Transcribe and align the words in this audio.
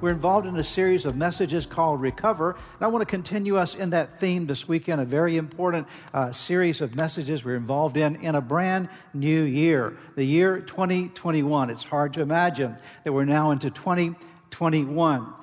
We're 0.00 0.12
involved 0.12 0.46
in 0.46 0.56
a 0.56 0.64
series 0.64 1.04
of 1.04 1.14
messages 1.14 1.66
called 1.66 2.00
Recover. 2.00 2.52
And 2.52 2.80
I 2.80 2.86
want 2.86 3.02
to 3.02 3.06
continue 3.06 3.58
us 3.58 3.74
in 3.74 3.90
that 3.90 4.18
theme 4.18 4.46
this 4.46 4.66
weekend, 4.66 4.98
a 4.98 5.04
very 5.04 5.36
important 5.36 5.86
uh, 6.14 6.32
series 6.32 6.80
of 6.80 6.94
messages 6.94 7.44
we're 7.44 7.56
involved 7.56 7.98
in 7.98 8.16
in 8.16 8.34
a 8.34 8.40
brand 8.40 8.88
new 9.12 9.42
year, 9.42 9.98
the 10.16 10.24
year 10.24 10.60
2021. 10.60 11.68
It's 11.68 11.84
hard 11.84 12.14
to 12.14 12.22
imagine 12.22 12.78
that 13.04 13.12
we're 13.12 13.26
now 13.26 13.50
into 13.50 13.68
2021. 13.68 15.34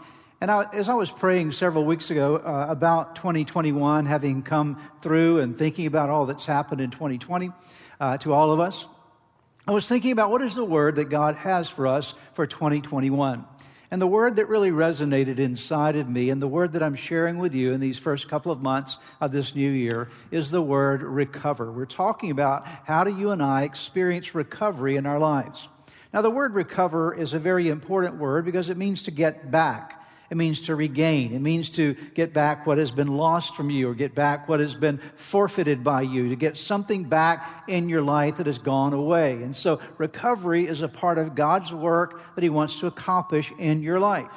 And 0.41 0.49
I, 0.49 0.65
as 0.73 0.89
I 0.89 0.95
was 0.95 1.11
praying 1.11 1.51
several 1.51 1.85
weeks 1.85 2.09
ago 2.09 2.37
uh, 2.37 2.65
about 2.67 3.15
2021, 3.15 4.07
having 4.07 4.41
come 4.41 4.81
through 5.03 5.41
and 5.41 5.55
thinking 5.55 5.85
about 5.85 6.09
all 6.09 6.25
that's 6.25 6.45
happened 6.45 6.81
in 6.81 6.89
2020 6.89 7.51
uh, 7.99 8.17
to 8.17 8.33
all 8.33 8.51
of 8.51 8.59
us, 8.59 8.87
I 9.67 9.71
was 9.71 9.87
thinking 9.87 10.13
about 10.13 10.31
what 10.31 10.41
is 10.41 10.55
the 10.55 10.65
word 10.65 10.95
that 10.95 11.09
God 11.09 11.35
has 11.35 11.69
for 11.69 11.85
us 11.85 12.15
for 12.33 12.47
2021. 12.47 13.45
And 13.89 14.01
the 14.01 14.07
word 14.07 14.35
that 14.35 14.49
really 14.49 14.71
resonated 14.71 15.39
inside 15.39 15.95
of 15.95 16.09
me, 16.09 16.29
and 16.29 16.41
the 16.41 16.47
word 16.47 16.73
that 16.73 16.83
I'm 16.83 16.95
sharing 16.95 17.37
with 17.37 17.53
you 17.53 17.71
in 17.71 17.79
these 17.79 17.97
first 17.97 18.27
couple 18.27 18.51
of 18.51 18.61
months 18.61 18.97
of 19.21 19.31
this 19.31 19.55
new 19.55 19.69
year, 19.69 20.09
is 20.29 20.51
the 20.51 20.61
word 20.61 21.01
recover. 21.03 21.71
We're 21.71 21.85
talking 21.85 22.31
about 22.31 22.65
how 22.65 23.05
do 23.05 23.17
you 23.17 23.31
and 23.31 23.41
I 23.41 23.63
experience 23.63 24.35
recovery 24.35 24.97
in 24.97 25.05
our 25.05 25.19
lives. 25.19 25.69
Now, 26.13 26.21
the 26.21 26.29
word 26.29 26.53
recover 26.53 27.13
is 27.13 27.33
a 27.33 27.39
very 27.39 27.69
important 27.69 28.15
word 28.15 28.43
because 28.43 28.67
it 28.67 28.77
means 28.77 29.03
to 29.03 29.11
get 29.11 29.51
back. 29.51 30.03
It 30.29 30.35
means 30.35 30.61
to 30.61 30.75
regain. 30.75 31.33
It 31.33 31.39
means 31.39 31.69
to 31.71 31.95
get 32.13 32.33
back 32.33 32.67
what 32.67 32.77
has 32.77 32.91
been 32.91 33.15
lost 33.15 33.55
from 33.55 33.69
you 33.69 33.89
or 33.89 33.93
get 33.93 34.13
back 34.13 34.49
what 34.49 34.59
has 34.59 34.75
been 34.75 34.99
forfeited 35.15 35.83
by 35.83 36.01
you, 36.01 36.29
to 36.29 36.35
get 36.35 36.57
something 36.57 37.05
back 37.05 37.63
in 37.67 37.87
your 37.87 38.01
life 38.01 38.37
that 38.37 38.45
has 38.47 38.57
gone 38.57 38.93
away. 38.93 39.41
And 39.43 39.55
so 39.55 39.79
recovery 39.97 40.67
is 40.67 40.81
a 40.81 40.89
part 40.89 41.17
of 41.17 41.35
God's 41.35 41.71
work 41.71 42.21
that 42.35 42.43
He 42.43 42.49
wants 42.49 42.79
to 42.79 42.87
accomplish 42.87 43.53
in 43.57 43.81
your 43.81 43.99
life. 43.99 44.31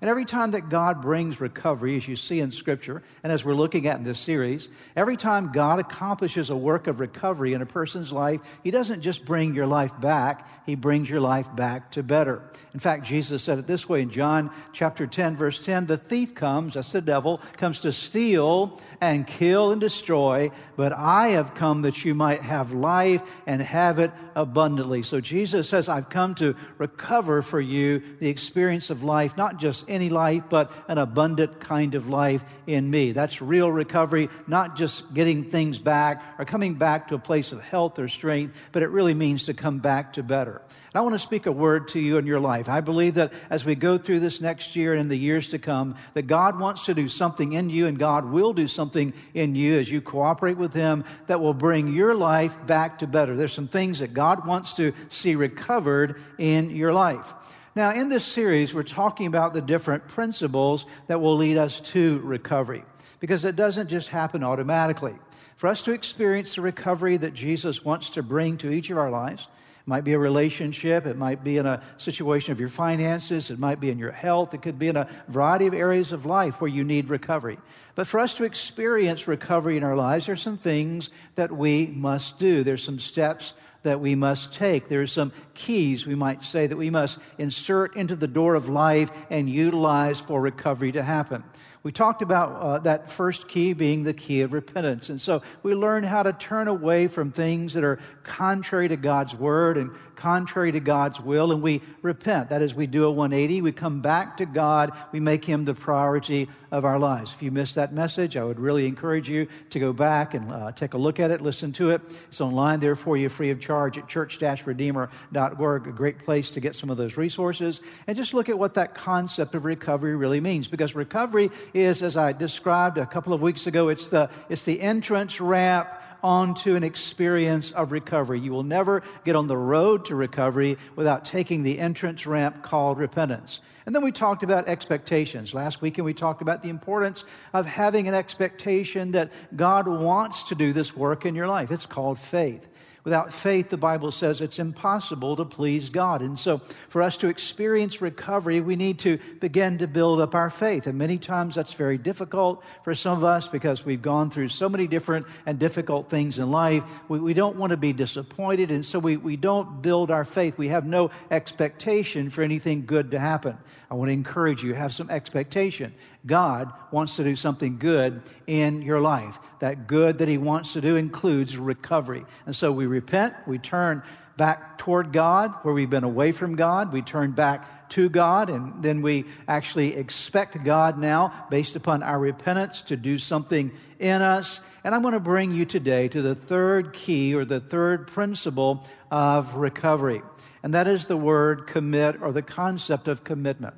And 0.00 0.10
every 0.10 0.26
time 0.26 0.50
that 0.50 0.68
God 0.68 1.00
brings 1.00 1.40
recovery, 1.40 1.96
as 1.96 2.06
you 2.06 2.16
see 2.16 2.40
in 2.40 2.50
Scripture, 2.50 3.02
and 3.22 3.32
as 3.32 3.44
we're 3.44 3.54
looking 3.54 3.86
at 3.86 3.96
in 3.96 4.04
this 4.04 4.20
series, 4.20 4.68
every 4.94 5.16
time 5.16 5.52
God 5.52 5.78
accomplishes 5.78 6.50
a 6.50 6.56
work 6.56 6.86
of 6.86 7.00
recovery 7.00 7.54
in 7.54 7.62
a 7.62 7.66
person's 7.66 8.12
life, 8.12 8.40
He 8.62 8.70
doesn't 8.70 9.00
just 9.00 9.24
bring 9.24 9.54
your 9.54 9.66
life 9.66 9.98
back, 9.98 10.66
He 10.66 10.74
brings 10.74 11.08
your 11.08 11.20
life 11.20 11.46
back 11.56 11.92
to 11.92 12.02
better. 12.02 12.42
In 12.74 12.80
fact, 12.80 13.06
Jesus 13.06 13.42
said 13.42 13.58
it 13.58 13.66
this 13.66 13.88
way 13.88 14.02
in 14.02 14.10
John 14.10 14.50
chapter 14.74 15.06
10, 15.06 15.34
verse 15.36 15.64
10 15.64 15.86
The 15.86 15.96
thief 15.96 16.34
comes, 16.34 16.74
that's 16.74 16.92
the 16.92 17.00
devil, 17.00 17.40
comes 17.56 17.80
to 17.80 17.92
steal 17.92 18.78
and 19.00 19.26
kill 19.26 19.72
and 19.72 19.80
destroy, 19.80 20.50
but 20.76 20.92
I 20.92 21.28
have 21.28 21.54
come 21.54 21.82
that 21.82 22.04
you 22.04 22.14
might 22.14 22.42
have 22.42 22.72
life 22.72 23.22
and 23.46 23.62
have 23.62 23.98
it 23.98 24.10
abundantly. 24.36 25.02
So 25.02 25.20
Jesus 25.20 25.68
says, 25.68 25.88
I've 25.88 26.10
come 26.10 26.34
to 26.36 26.54
recover 26.78 27.42
for 27.42 27.60
you 27.60 28.02
the 28.20 28.28
experience 28.28 28.90
of 28.90 29.02
life, 29.02 29.36
not 29.36 29.56
just 29.56 29.84
any 29.88 30.10
life, 30.10 30.44
but 30.48 30.70
an 30.86 30.98
abundant 30.98 31.58
kind 31.58 31.96
of 31.96 32.08
life 32.08 32.44
in 32.66 32.88
me. 32.88 33.12
That's 33.12 33.40
real 33.40 33.72
recovery, 33.72 34.28
not 34.46 34.76
just 34.76 35.12
getting 35.14 35.50
things 35.50 35.78
back 35.78 36.22
or 36.38 36.44
coming 36.44 36.74
back 36.74 37.08
to 37.08 37.14
a 37.14 37.18
place 37.18 37.50
of 37.50 37.62
health 37.62 37.98
or 37.98 38.08
strength, 38.08 38.54
but 38.72 38.82
it 38.82 38.90
really 38.90 39.14
means 39.14 39.46
to 39.46 39.54
come 39.54 39.78
back 39.78 40.12
to 40.12 40.22
better. 40.22 40.60
And 40.96 41.00
I 41.00 41.00
want 41.00 41.14
to 41.14 41.18
speak 41.18 41.46
a 41.46 41.52
word 41.52 41.88
to 41.88 42.00
you 42.00 42.18
in 42.18 42.26
your 42.26 42.40
life. 42.40 42.68
I 42.68 42.80
believe 42.80 43.14
that 43.14 43.32
as 43.50 43.64
we 43.64 43.74
go 43.74 43.98
through 43.98 44.20
this 44.20 44.40
next 44.40 44.76
year 44.76 44.92
and 44.92 45.00
in 45.00 45.08
the 45.08 45.16
years 45.16 45.50
to 45.50 45.58
come, 45.58 45.96
that 46.14 46.26
God 46.26 46.58
wants 46.58 46.86
to 46.86 46.94
do 46.94 47.08
something 47.08 47.52
in 47.52 47.70
you 47.70 47.86
and 47.86 47.98
God 47.98 48.24
will 48.24 48.52
do 48.52 48.68
something 48.68 49.12
in 49.34 49.54
you 49.54 49.78
as 49.78 49.90
you 49.90 50.00
cooperate 50.00 50.56
with 50.56 50.72
Him 50.74 51.04
that 51.26 51.40
will 51.40 51.54
bring 51.54 51.94
your 51.94 52.14
life 52.14 52.54
back 52.66 52.98
to 52.98 53.06
better. 53.06 53.36
There's 53.36 53.52
some 53.52 53.68
things 53.68 53.98
that 54.00 54.14
God 54.14 54.25
wants 54.34 54.74
to 54.74 54.92
see 55.08 55.34
recovered 55.34 56.20
in 56.38 56.70
your 56.70 56.92
life. 56.92 57.34
Now, 57.76 57.92
in 57.92 58.08
this 58.08 58.24
series, 58.24 58.72
we're 58.72 58.82
talking 58.82 59.26
about 59.26 59.52
the 59.52 59.60
different 59.60 60.08
principles 60.08 60.86
that 61.08 61.20
will 61.20 61.36
lead 61.36 61.58
us 61.58 61.80
to 61.92 62.20
recovery 62.20 62.84
because 63.20 63.44
it 63.44 63.54
doesn't 63.54 63.88
just 63.88 64.08
happen 64.08 64.42
automatically. 64.42 65.14
For 65.56 65.68
us 65.68 65.82
to 65.82 65.92
experience 65.92 66.54
the 66.54 66.62
recovery 66.62 67.16
that 67.18 67.34
Jesus 67.34 67.84
wants 67.84 68.10
to 68.10 68.22
bring 68.22 68.56
to 68.58 68.70
each 68.70 68.90
of 68.90 68.98
our 68.98 69.10
lives, 69.10 69.48
it 69.86 69.86
might 69.88 70.04
be 70.04 70.14
a 70.14 70.18
relationship, 70.18 71.06
it 71.06 71.16
might 71.16 71.44
be 71.44 71.58
in 71.58 71.66
a 71.66 71.82
situation 71.96 72.52
of 72.52 72.60
your 72.60 72.68
finances, 72.68 73.50
it 73.50 73.58
might 73.58 73.78
be 73.78 73.90
in 73.90 73.98
your 73.98 74.10
health, 74.10 74.52
it 74.52 74.62
could 74.62 74.78
be 74.78 74.88
in 74.88 74.96
a 74.96 75.08
variety 75.28 75.66
of 75.66 75.74
areas 75.74 76.12
of 76.12 76.26
life 76.26 76.60
where 76.60 76.68
you 76.68 76.82
need 76.82 77.08
recovery. 77.08 77.58
But 77.94 78.06
for 78.06 78.20
us 78.20 78.34
to 78.34 78.44
experience 78.44 79.28
recovery 79.28 79.76
in 79.76 79.84
our 79.84 79.96
lives, 79.96 80.26
there's 80.26 80.42
some 80.42 80.58
things 80.58 81.10
that 81.34 81.52
we 81.52 81.86
must 81.86 82.38
do. 82.38 82.64
There's 82.64 82.82
some 82.82 82.98
steps 82.98 83.52
that 83.86 84.00
we 84.00 84.16
must 84.16 84.52
take. 84.52 84.88
There 84.88 85.00
are 85.00 85.06
some 85.06 85.32
keys, 85.54 86.06
we 86.06 86.16
might 86.16 86.44
say, 86.44 86.66
that 86.66 86.76
we 86.76 86.90
must 86.90 87.18
insert 87.38 87.96
into 87.96 88.16
the 88.16 88.26
door 88.26 88.56
of 88.56 88.68
life 88.68 89.12
and 89.30 89.48
utilize 89.48 90.18
for 90.18 90.40
recovery 90.40 90.90
to 90.92 91.04
happen. 91.04 91.44
We 91.84 91.92
talked 91.92 92.20
about 92.20 92.60
uh, 92.60 92.78
that 92.80 93.12
first 93.12 93.46
key 93.46 93.72
being 93.72 94.02
the 94.02 94.12
key 94.12 94.40
of 94.40 94.52
repentance. 94.52 95.08
And 95.08 95.22
so 95.22 95.42
we 95.62 95.72
learn 95.72 96.02
how 96.02 96.24
to 96.24 96.32
turn 96.32 96.66
away 96.66 97.06
from 97.06 97.30
things 97.30 97.74
that 97.74 97.84
are 97.84 98.00
contrary 98.24 98.88
to 98.88 98.96
God's 98.96 99.36
word 99.36 99.78
and 99.78 99.92
contrary 100.16 100.72
to 100.72 100.80
God's 100.80 101.20
will, 101.20 101.52
and 101.52 101.62
we 101.62 101.82
repent. 102.02 102.48
That 102.48 102.62
is, 102.62 102.74
we 102.74 102.86
do 102.86 103.04
a 103.04 103.10
180. 103.10 103.62
We 103.62 103.72
come 103.72 104.00
back 104.00 104.38
to 104.38 104.46
God. 104.46 104.92
We 105.12 105.20
make 105.20 105.44
Him 105.44 105.64
the 105.64 105.74
priority 105.74 106.48
of 106.72 106.84
our 106.84 106.98
lives. 106.98 107.32
If 107.34 107.42
you 107.42 107.50
missed 107.50 107.76
that 107.76 107.92
message, 107.92 108.36
I 108.36 108.44
would 108.44 108.58
really 108.58 108.86
encourage 108.86 109.28
you 109.28 109.46
to 109.70 109.78
go 109.78 109.92
back 109.92 110.34
and 110.34 110.50
uh, 110.52 110.72
take 110.72 110.94
a 110.94 110.98
look 110.98 111.20
at 111.20 111.30
it, 111.30 111.40
listen 111.40 111.72
to 111.74 111.90
it. 111.90 112.00
It's 112.28 112.40
online 112.40 112.80
there 112.80 112.96
for 112.96 113.16
you 113.16 113.28
free 113.28 113.50
of 113.50 113.60
charge 113.60 113.98
at 113.98 114.08
church-redeemer.org, 114.08 115.86
a 115.86 115.92
great 115.92 116.18
place 116.18 116.50
to 116.50 116.60
get 116.60 116.74
some 116.74 116.90
of 116.90 116.96
those 116.96 117.16
resources. 117.16 117.80
And 118.06 118.16
just 118.16 118.34
look 118.34 118.48
at 118.48 118.58
what 118.58 118.74
that 118.74 118.94
concept 118.94 119.54
of 119.54 119.64
recovery 119.64 120.16
really 120.16 120.40
means, 120.40 120.68
because 120.68 120.94
recovery 120.94 121.50
is, 121.72 122.02
as 122.02 122.16
I 122.16 122.32
described 122.32 122.98
a 122.98 123.06
couple 123.06 123.32
of 123.32 123.40
weeks 123.40 123.66
ago, 123.66 123.88
it's 123.88 124.08
the, 124.08 124.28
it's 124.48 124.64
the 124.64 124.80
entrance 124.80 125.40
ramp 125.40 125.88
onto 126.22 126.74
an 126.74 126.84
experience 126.84 127.70
of 127.72 127.92
recovery. 127.92 128.40
You 128.40 128.52
will 128.52 128.62
never 128.62 129.02
get 129.24 129.36
on 129.36 129.46
the 129.46 129.56
road 129.56 130.04
to 130.06 130.14
recovery 130.14 130.78
without 130.94 131.24
taking 131.24 131.62
the 131.62 131.78
entrance 131.78 132.26
ramp 132.26 132.62
called 132.62 132.98
repentance. 132.98 133.60
And 133.86 133.94
then 133.94 134.02
we 134.02 134.10
talked 134.10 134.42
about 134.42 134.66
expectations. 134.68 135.54
Last 135.54 135.80
weekend 135.80 136.04
we 136.04 136.14
talked 136.14 136.42
about 136.42 136.62
the 136.62 136.68
importance 136.68 137.24
of 137.52 137.66
having 137.66 138.08
an 138.08 138.14
expectation 138.14 139.12
that 139.12 139.30
God 139.54 139.86
wants 139.86 140.42
to 140.44 140.56
do 140.56 140.72
this 140.72 140.96
work 140.96 141.24
in 141.24 141.36
your 141.36 141.46
life. 141.46 141.70
It's 141.70 141.86
called 141.86 142.18
faith. 142.18 142.66
Without 143.06 143.32
faith, 143.32 143.70
the 143.70 143.76
Bible 143.76 144.10
says 144.10 144.40
it's 144.40 144.58
impossible 144.58 145.36
to 145.36 145.44
please 145.44 145.90
God. 145.90 146.22
And 146.22 146.36
so, 146.36 146.60
for 146.88 147.02
us 147.02 147.16
to 147.18 147.28
experience 147.28 148.02
recovery, 148.02 148.60
we 148.60 148.74
need 148.74 148.98
to 148.98 149.20
begin 149.38 149.78
to 149.78 149.86
build 149.86 150.20
up 150.20 150.34
our 150.34 150.50
faith. 150.50 150.88
And 150.88 150.98
many 150.98 151.16
times 151.16 151.54
that's 151.54 151.72
very 151.72 151.98
difficult 151.98 152.64
for 152.82 152.96
some 152.96 153.16
of 153.16 153.22
us 153.22 153.46
because 153.46 153.84
we've 153.84 154.02
gone 154.02 154.28
through 154.28 154.48
so 154.48 154.68
many 154.68 154.88
different 154.88 155.24
and 155.46 155.56
difficult 155.56 156.10
things 156.10 156.40
in 156.40 156.50
life. 156.50 156.82
We, 157.06 157.20
we 157.20 157.32
don't 157.32 157.54
want 157.54 157.70
to 157.70 157.76
be 157.76 157.92
disappointed, 157.92 158.72
and 158.72 158.84
so 158.84 158.98
we, 158.98 159.16
we 159.16 159.36
don't 159.36 159.82
build 159.82 160.10
our 160.10 160.24
faith. 160.24 160.58
We 160.58 160.66
have 160.68 160.84
no 160.84 161.12
expectation 161.30 162.28
for 162.28 162.42
anything 162.42 162.86
good 162.86 163.12
to 163.12 163.20
happen. 163.20 163.56
I 163.90 163.94
want 163.94 164.08
to 164.08 164.12
encourage 164.12 164.62
you, 164.62 164.74
have 164.74 164.92
some 164.92 165.10
expectation. 165.10 165.94
God 166.26 166.72
wants 166.90 167.16
to 167.16 167.24
do 167.24 167.36
something 167.36 167.78
good 167.78 168.22
in 168.46 168.82
your 168.82 169.00
life. 169.00 169.38
That 169.60 169.86
good 169.86 170.18
that 170.18 170.28
He 170.28 170.38
wants 170.38 170.72
to 170.72 170.80
do 170.80 170.96
includes 170.96 171.56
recovery. 171.56 172.24
And 172.46 172.54
so 172.54 172.72
we 172.72 172.86
repent, 172.86 173.34
we 173.46 173.58
turn 173.58 174.02
back 174.36 174.78
toward 174.78 175.12
God, 175.12 175.54
where 175.62 175.72
we've 175.72 175.88
been 175.88 176.04
away 176.04 176.32
from 176.32 176.56
God. 176.56 176.92
We 176.92 177.02
turn 177.02 177.32
back 177.32 177.88
to 177.90 178.08
God, 178.08 178.50
and 178.50 178.82
then 178.82 179.00
we 179.00 179.24
actually 179.46 179.96
expect 179.96 180.62
God 180.64 180.98
now, 180.98 181.46
based 181.50 181.76
upon 181.76 182.02
our 182.02 182.18
repentance, 182.18 182.82
to 182.82 182.96
do 182.96 183.18
something 183.18 183.70
in 183.98 184.22
us. 184.22 184.60
And 184.84 184.94
I'm 184.94 185.02
going 185.02 185.14
to 185.14 185.20
bring 185.20 185.52
you 185.52 185.64
today 185.64 186.08
to 186.08 186.20
the 186.20 186.34
third 186.34 186.92
key 186.92 187.34
or 187.34 187.44
the 187.44 187.60
third 187.60 188.08
principle 188.08 188.84
of 189.10 189.54
recovery, 189.54 190.22
and 190.66 190.74
that 190.74 190.88
is 190.88 191.06
the 191.06 191.16
word 191.16 191.68
commit 191.68 192.20
or 192.20 192.32
the 192.32 192.42
concept 192.42 193.06
of 193.06 193.22
commitment. 193.22 193.76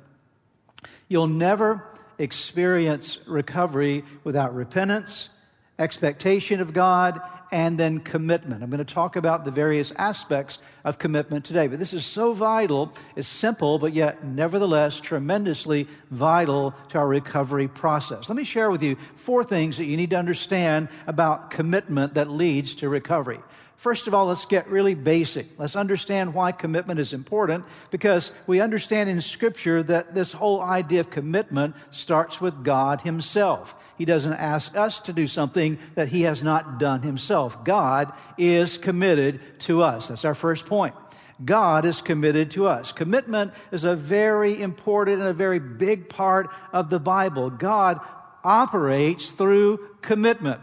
You'll 1.07 1.27
never 1.27 1.83
experience 2.17 3.19
recovery 3.27 4.03
without 4.23 4.55
repentance, 4.55 5.29
expectation 5.77 6.61
of 6.61 6.73
God, 6.73 7.21
and 7.51 7.79
then 7.79 7.99
commitment. 7.99 8.63
I'm 8.63 8.71
going 8.71 8.83
to 8.83 8.91
talk 8.91 9.17
about 9.17 9.45
the 9.45 9.51
various 9.51 9.91
aspects 9.97 10.57
of 10.83 10.97
commitment 10.97 11.45
today. 11.45 11.67
But 11.67 11.77
this 11.77 11.93
is 11.93 12.07
so 12.07 12.33
vital, 12.33 12.91
it's 13.15 13.27
simple, 13.27 13.77
but 13.77 13.93
yet 13.93 14.25
nevertheless 14.25 14.99
tremendously 14.99 15.87
vital 16.09 16.73
to 16.87 16.97
our 16.97 17.07
recovery 17.07 17.67
process. 17.67 18.27
Let 18.27 18.35
me 18.35 18.43
share 18.43 18.71
with 18.71 18.81
you 18.81 18.97
four 19.15 19.43
things 19.43 19.77
that 19.77 19.85
you 19.85 19.95
need 19.95 20.09
to 20.09 20.17
understand 20.17 20.87
about 21.05 21.51
commitment 21.51 22.15
that 22.15 22.31
leads 22.31 22.73
to 22.75 22.89
recovery. 22.89 23.41
First 23.79 24.07
of 24.07 24.13
all, 24.13 24.25
let's 24.25 24.43
get 24.43 24.67
really 24.67 24.93
basic. 24.93 25.47
Let's 25.57 25.77
understand 25.77 26.33
why 26.33 26.51
commitment 26.51 26.99
is 26.99 27.13
important 27.13 27.63
because 27.91 28.29
we 28.45 28.59
understand 28.59 29.09
in 29.09 29.21
Scripture 29.21 29.81
that 29.83 30.13
this 30.13 30.33
whole 30.33 30.61
idea 30.61 30.99
of 30.99 31.09
commitment 31.09 31.75
starts 31.89 32.41
with 32.41 32.65
God 32.65 32.99
Himself. 32.99 33.73
He 33.97 34.03
doesn't 34.03 34.33
ask 34.33 34.75
us 34.75 34.99
to 35.01 35.13
do 35.13 35.27
something 35.27 35.79
that 35.95 36.09
He 36.09 36.23
has 36.23 36.43
not 36.43 36.77
done 36.77 37.03
Himself. 37.03 37.63
God 37.63 38.11
is 38.37 38.77
committed 38.77 39.39
to 39.59 39.81
us. 39.81 40.09
That's 40.09 40.25
our 40.25 40.35
first 40.35 40.65
point. 40.65 40.93
God 41.45 41.85
is 41.85 42.01
committed 42.01 42.51
to 42.51 42.67
us. 42.67 42.91
Commitment 42.91 43.53
is 43.71 43.85
a 43.85 43.95
very 43.95 44.61
important 44.61 45.21
and 45.21 45.29
a 45.29 45.33
very 45.33 45.59
big 45.59 46.09
part 46.09 46.49
of 46.73 46.89
the 46.89 46.99
Bible. 46.99 47.49
God 47.49 48.01
operates 48.43 49.31
through 49.31 49.79
commitment 50.01 50.59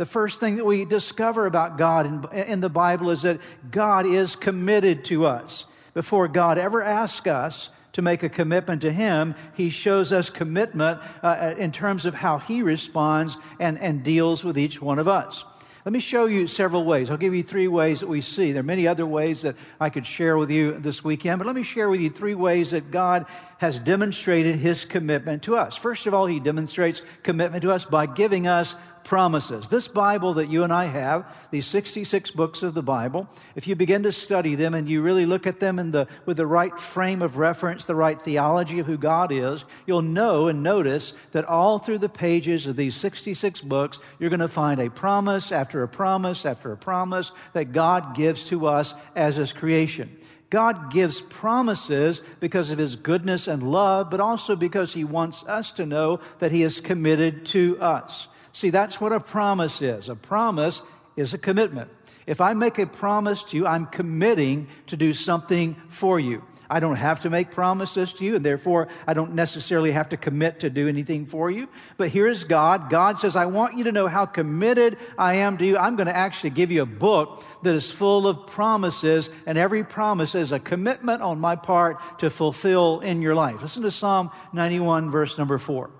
the 0.00 0.06
first 0.06 0.40
thing 0.40 0.56
that 0.56 0.64
we 0.64 0.86
discover 0.86 1.44
about 1.44 1.76
God 1.76 2.06
in, 2.06 2.38
in, 2.38 2.60
the 2.62 2.70
Bible 2.70 3.10
is 3.10 3.20
that 3.20 3.38
God 3.70 4.06
is 4.06 4.34
committed 4.34 5.04
to 5.04 5.26
us. 5.26 5.66
Before 5.92 6.26
God 6.26 6.56
ever 6.56 6.82
asks 6.82 7.26
us 7.26 7.68
to 7.92 8.00
make 8.00 8.22
a 8.22 8.30
commitment 8.30 8.80
to 8.80 8.90
Him, 8.90 9.34
He 9.52 9.68
shows 9.68 10.10
us 10.10 10.30
commitment 10.30 11.02
uh, 11.22 11.26
uh, 11.26 11.54
in 11.58 11.70
terms 11.70 12.06
of 12.06 12.14
how 12.14 12.38
He 12.38 12.62
responds 12.62 13.36
and, 13.58 13.78
and 13.78 14.02
deals 14.02 14.42
with 14.42 14.56
each 14.56 14.80
one 14.80 14.98
of 14.98 15.06
us. 15.06 15.44
Let 15.84 15.94
me 15.94 16.00
show 16.00 16.26
you 16.26 16.46
several 16.46 16.84
ways. 16.84 17.10
I'll 17.10 17.16
give 17.16 17.34
you 17.34 17.42
three 17.42 17.66
ways 17.66 18.00
that 18.00 18.08
we 18.08 18.20
see. 18.20 18.52
There 18.52 18.60
are 18.60 18.62
many 18.62 18.86
other 18.86 19.06
ways 19.06 19.42
that 19.42 19.56
I 19.80 19.88
could 19.88 20.06
share 20.06 20.36
with 20.36 20.50
you 20.50 20.78
this 20.78 21.02
weekend, 21.02 21.38
but 21.38 21.46
let 21.46 21.56
me 21.56 21.62
share 21.62 21.88
with 21.88 22.00
you 22.00 22.10
three 22.10 22.34
ways 22.34 22.72
that 22.72 22.90
God 22.90 23.24
has 23.56 23.78
demonstrated 23.78 24.56
his 24.56 24.84
commitment 24.84 25.42
to 25.44 25.56
us. 25.56 25.76
First 25.76 26.06
of 26.06 26.12
all, 26.12 26.26
he 26.26 26.38
demonstrates 26.38 27.00
commitment 27.22 27.62
to 27.62 27.72
us 27.72 27.86
by 27.86 28.04
giving 28.04 28.46
us 28.46 28.74
promises. 29.04 29.68
This 29.68 29.88
Bible 29.88 30.34
that 30.34 30.48
you 30.48 30.64
and 30.64 30.72
I 30.72 30.86
have, 30.86 31.26
these 31.50 31.66
66 31.66 32.30
books 32.30 32.62
of 32.62 32.74
the 32.74 32.82
Bible, 32.82 33.28
if 33.54 33.66
you 33.66 33.74
begin 33.76 34.02
to 34.04 34.12
study 34.12 34.54
them 34.54 34.74
and 34.74 34.88
you 34.88 35.02
really 35.02 35.26
look 35.26 35.46
at 35.46 35.60
them 35.60 35.78
in 35.78 35.90
the, 35.90 36.06
with 36.26 36.36
the 36.36 36.46
right 36.46 36.78
frame 36.78 37.22
of 37.22 37.36
reference, 37.36 37.84
the 37.84 37.94
right 37.94 38.20
theology 38.20 38.78
of 38.78 38.86
who 38.86 38.98
God 38.98 39.32
is, 39.32 39.64
you'll 39.86 40.02
know 40.02 40.48
and 40.48 40.62
notice 40.62 41.12
that 41.32 41.44
all 41.44 41.78
through 41.78 41.98
the 41.98 42.08
pages 42.08 42.66
of 42.66 42.76
these 42.76 42.94
66 42.96 43.60
books, 43.62 43.98
you're 44.18 44.30
going 44.30 44.40
to 44.40 44.48
find 44.48 44.80
a 44.80 44.90
promise 44.90 45.52
after 45.52 45.82
a 45.82 45.88
promise 45.88 46.46
after 46.46 46.72
a 46.72 46.76
promise 46.76 47.32
that 47.52 47.72
God 47.72 48.14
gives 48.14 48.44
to 48.44 48.66
us 48.66 48.94
as 49.16 49.36
His 49.36 49.52
creation. 49.52 50.16
God 50.50 50.90
gives 50.92 51.20
promises 51.20 52.22
because 52.40 52.72
of 52.72 52.78
his 52.78 52.96
goodness 52.96 53.46
and 53.46 53.62
love, 53.62 54.10
but 54.10 54.20
also 54.20 54.56
because 54.56 54.92
he 54.92 55.04
wants 55.04 55.44
us 55.44 55.70
to 55.72 55.86
know 55.86 56.18
that 56.40 56.50
he 56.50 56.64
is 56.64 56.80
committed 56.80 57.46
to 57.46 57.80
us. 57.80 58.26
See, 58.52 58.70
that's 58.70 59.00
what 59.00 59.12
a 59.12 59.20
promise 59.20 59.82
is. 59.82 60.08
A 60.08 60.16
promise 60.16 60.82
is 61.16 61.34
a 61.34 61.38
commitment. 61.38 61.90
If 62.26 62.40
I 62.40 62.52
make 62.54 62.78
a 62.78 62.86
promise 62.86 63.42
to 63.44 63.56
you, 63.56 63.66
I'm 63.66 63.86
committing 63.86 64.68
to 64.88 64.96
do 64.96 65.12
something 65.12 65.76
for 65.88 66.20
you. 66.20 66.44
I 66.72 66.78
don't 66.78 66.96
have 66.96 67.20
to 67.20 67.30
make 67.30 67.50
promises 67.50 68.12
to 68.14 68.24
you, 68.24 68.36
and 68.36 68.44
therefore 68.44 68.86
I 69.04 69.12
don't 69.12 69.34
necessarily 69.34 69.90
have 69.90 70.10
to 70.10 70.16
commit 70.16 70.60
to 70.60 70.70
do 70.70 70.86
anything 70.86 71.26
for 71.26 71.50
you. 71.50 71.68
But 71.96 72.10
here's 72.10 72.44
God. 72.44 72.88
God 72.88 73.18
says, 73.18 73.34
I 73.34 73.46
want 73.46 73.76
you 73.76 73.84
to 73.84 73.92
know 73.92 74.06
how 74.06 74.24
committed 74.24 74.96
I 75.18 75.34
am 75.36 75.58
to 75.58 75.66
you. 75.66 75.76
I'm 75.76 75.96
going 75.96 76.06
to 76.06 76.16
actually 76.16 76.50
give 76.50 76.70
you 76.70 76.82
a 76.82 76.86
book 76.86 77.44
that 77.64 77.74
is 77.74 77.90
full 77.90 78.28
of 78.28 78.46
promises, 78.46 79.30
and 79.46 79.58
every 79.58 79.82
promise 79.82 80.36
is 80.36 80.52
a 80.52 80.60
commitment 80.60 81.22
on 81.22 81.40
my 81.40 81.56
part 81.56 82.20
to 82.20 82.30
fulfill 82.30 83.00
in 83.00 83.20
your 83.20 83.34
life. 83.34 83.60
Listen 83.60 83.82
to 83.82 83.90
Psalm 83.90 84.30
91, 84.52 85.10
verse 85.10 85.36
number 85.36 85.58
4. 85.58 85.90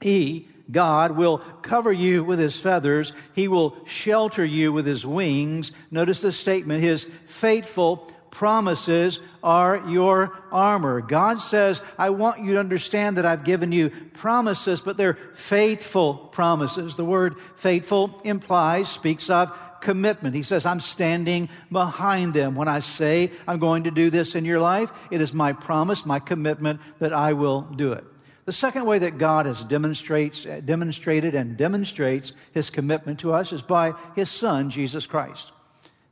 He, 0.00 0.48
God 0.70 1.12
will 1.12 1.38
cover 1.62 1.92
you 1.92 2.22
with 2.24 2.38
his 2.38 2.58
feathers. 2.58 3.12
He 3.34 3.48
will 3.48 3.76
shelter 3.86 4.44
you 4.44 4.72
with 4.72 4.86
his 4.86 5.06
wings. 5.06 5.72
Notice 5.90 6.20
the 6.20 6.32
statement. 6.32 6.82
His 6.82 7.06
faithful 7.26 8.08
promises 8.30 9.20
are 9.42 9.88
your 9.88 10.38
armor. 10.52 11.00
God 11.00 11.42
says, 11.42 11.80
I 11.98 12.10
want 12.10 12.40
you 12.40 12.54
to 12.54 12.60
understand 12.60 13.16
that 13.16 13.26
I've 13.26 13.44
given 13.44 13.72
you 13.72 13.90
promises, 14.12 14.80
but 14.80 14.96
they're 14.96 15.18
faithful 15.34 16.14
promises. 16.14 16.96
The 16.96 17.04
word 17.04 17.36
faithful 17.56 18.20
implies, 18.24 18.88
speaks 18.88 19.30
of 19.30 19.52
commitment. 19.80 20.34
He 20.34 20.42
says, 20.42 20.66
I'm 20.66 20.80
standing 20.80 21.48
behind 21.72 22.34
them. 22.34 22.54
When 22.54 22.68
I 22.68 22.80
say 22.80 23.32
I'm 23.48 23.58
going 23.58 23.84
to 23.84 23.90
do 23.90 24.10
this 24.10 24.34
in 24.34 24.44
your 24.44 24.60
life, 24.60 24.92
it 25.10 25.20
is 25.20 25.32
my 25.32 25.52
promise, 25.52 26.06
my 26.06 26.18
commitment 26.18 26.80
that 26.98 27.12
I 27.12 27.32
will 27.32 27.62
do 27.62 27.92
it. 27.92 28.04
The 28.50 28.54
second 28.54 28.84
way 28.84 28.98
that 28.98 29.16
God 29.16 29.46
has 29.46 29.62
demonstrates, 29.62 30.44
uh, 30.44 30.60
demonstrated 30.64 31.36
and 31.36 31.56
demonstrates 31.56 32.32
his 32.50 32.68
commitment 32.68 33.20
to 33.20 33.32
us 33.32 33.52
is 33.52 33.62
by 33.62 33.94
his 34.16 34.28
son, 34.28 34.70
Jesus 34.70 35.06
Christ. 35.06 35.52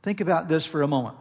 Think 0.03 0.21
about 0.21 0.47
this 0.47 0.65
for 0.65 0.81
a 0.81 0.87
moment. 0.87 1.17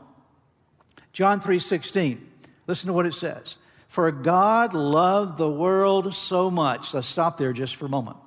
John 1.13 1.41
3:16. 1.41 2.25
Listen 2.69 2.87
to 2.87 2.93
what 2.93 3.05
it 3.05 3.15
says. 3.15 3.57
For 3.89 4.13
God 4.13 4.75
loved 4.75 5.39
the 5.39 5.51
world 5.51 6.15
so 6.15 6.53
much. 6.53 6.95
Let's 6.95 7.09
stop 7.09 7.37
there 7.37 7.53
just 7.53 7.75
for 7.75 7.87
a 7.87 7.89
moment. 7.89 8.19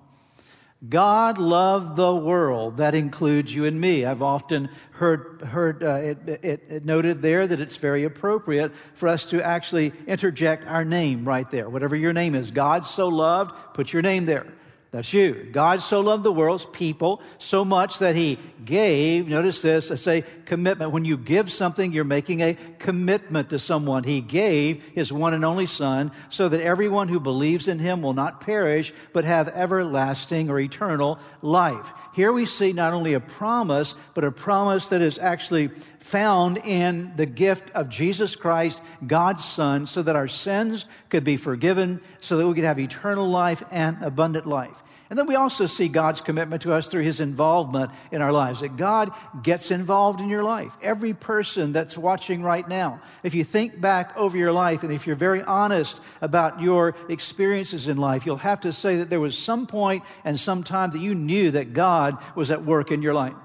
God 0.88 1.38
loved 1.38 1.96
the 1.96 2.14
world. 2.14 2.78
That 2.78 2.96
includes 2.96 3.54
you 3.54 3.66
and 3.66 3.80
me. 3.80 4.04
I've 4.04 4.24
often 4.24 4.70
heard, 4.92 5.42
heard 5.42 5.84
uh, 5.84 5.94
it, 5.96 6.18
it, 6.28 6.64
it, 6.70 6.86
noted 6.86 7.22
there 7.22 7.48
that 7.48 7.60
it's 7.60 7.76
very 7.76 8.04
appropriate 8.04 8.72
for 8.96 9.08
us 9.08 9.26
to 9.26 9.46
actually 9.46 9.94
interject 10.08 10.66
our 10.68 10.84
name 10.84 11.24
right 11.24 11.50
there. 11.52 11.70
Whatever 11.70 11.96
your 11.96 12.14
name 12.14 12.34
is. 12.34 12.50
God 12.50 12.88
so 12.88 13.10
loved, 13.10 13.54
put 13.76 13.94
your 13.94 14.02
name 14.02 14.26
there. 14.26 14.48
That's 14.90 15.14
you. 15.14 15.48
God 15.52 15.82
so 15.82 16.02
loved 16.02 16.24
the 16.24 16.34
world's 16.34 16.66
people 16.66 17.22
so 17.38 17.64
much 17.64 18.00
that 18.00 18.16
he 18.16 18.40
gave, 18.66 19.28
notice 19.28 19.62
this, 19.62 19.90
I 19.90 19.96
say 19.96 20.26
commitment. 20.52 20.92
When 20.92 21.06
you 21.06 21.16
give 21.16 21.50
something, 21.50 21.94
you're 21.94 22.04
making 22.04 22.42
a 22.42 22.58
commitment 22.78 23.52
to 23.52 23.58
someone. 23.58 24.04
He 24.04 24.20
gave 24.20 24.84
his 24.94 25.10
one 25.10 25.34
and 25.34 25.46
only 25.46 25.66
Son 25.66 26.12
so 26.30 26.50
that 26.50 26.60
everyone 26.60 27.08
who 27.08 27.22
believes 27.22 27.70
in 27.70 27.80
him 27.80 28.02
will 28.02 28.12
not 28.12 28.42
perish, 28.42 28.92
but 29.14 29.24
have 29.24 29.48
everlasting 29.48 30.50
or 30.50 30.60
eternal 30.60 31.20
life. 31.42 31.90
Here 32.14 32.34
we 32.34 32.46
see 32.46 32.74
not 32.74 32.94
only 32.94 33.14
a 33.14 33.22
promise, 33.22 33.96
but 34.14 34.26
a 34.26 34.32
promise 34.34 34.90
that 34.90 35.02
is 35.02 35.18
actually 35.18 35.70
found 36.00 36.58
in 36.58 37.14
the 37.16 37.26
gift 37.26 37.70
of 37.74 37.88
Jesus 37.88 38.36
Christ, 38.36 38.82
God's 39.08 39.46
Son, 39.46 39.88
so 39.88 40.02
that 40.02 40.18
our 40.18 40.28
sins 40.28 40.84
could 41.08 41.24
be 41.24 41.38
forgiven, 41.38 42.02
so 42.20 42.36
that 42.36 42.46
we 42.46 42.56
could 42.56 42.66
have 42.66 42.78
eternal 42.78 43.30
life 43.30 43.64
and 43.72 44.04
abundant 44.04 44.46
life. 44.46 44.76
And 45.12 45.20
then 45.20 45.28
we 45.28 45.36
also 45.36 45.66
see 45.66 45.90
God's 45.90 46.22
commitment 46.22 46.62
to 46.62 46.72
us 46.72 46.88
through 46.88 47.04
his 47.04 47.20
involvement 47.20 47.92
in 48.14 48.22
our 48.22 48.32
lives, 48.32 48.62
that 48.62 48.78
God 48.78 49.12
gets 49.44 49.70
involved 49.70 50.22
in 50.22 50.30
your 50.30 50.42
life. 50.42 50.72
Every 50.82 51.14
person 51.14 51.74
that's 51.74 51.98
watching 51.98 52.42
right 52.42 52.66
now, 52.66 53.02
if 53.22 53.36
you 53.36 53.44
think 53.44 53.82
back 53.82 54.16
over 54.16 54.38
your 54.38 54.54
life 54.54 54.84
and 54.84 54.94
if 54.94 55.06
you're 55.06 55.18
very 55.18 55.44
honest 55.44 56.00
about 56.22 56.62
your 56.62 56.96
experiences 57.10 57.88
in 57.88 57.98
life, 57.98 58.26
you'll 58.26 58.38
have 58.38 58.62
to 58.62 58.72
say 58.72 58.96
that 59.00 59.10
there 59.10 59.20
was 59.20 59.38
some 59.38 59.68
point 59.68 60.06
and 60.24 60.40
some 60.40 60.64
time 60.64 60.92
that 60.92 61.02
you 61.02 61.14
knew 61.14 61.52
that 61.52 61.74
God 61.74 62.18
was 62.34 62.50
at 62.50 62.64
work 62.64 62.90
in 62.90 63.02
your 63.02 63.14
life. 63.14 63.36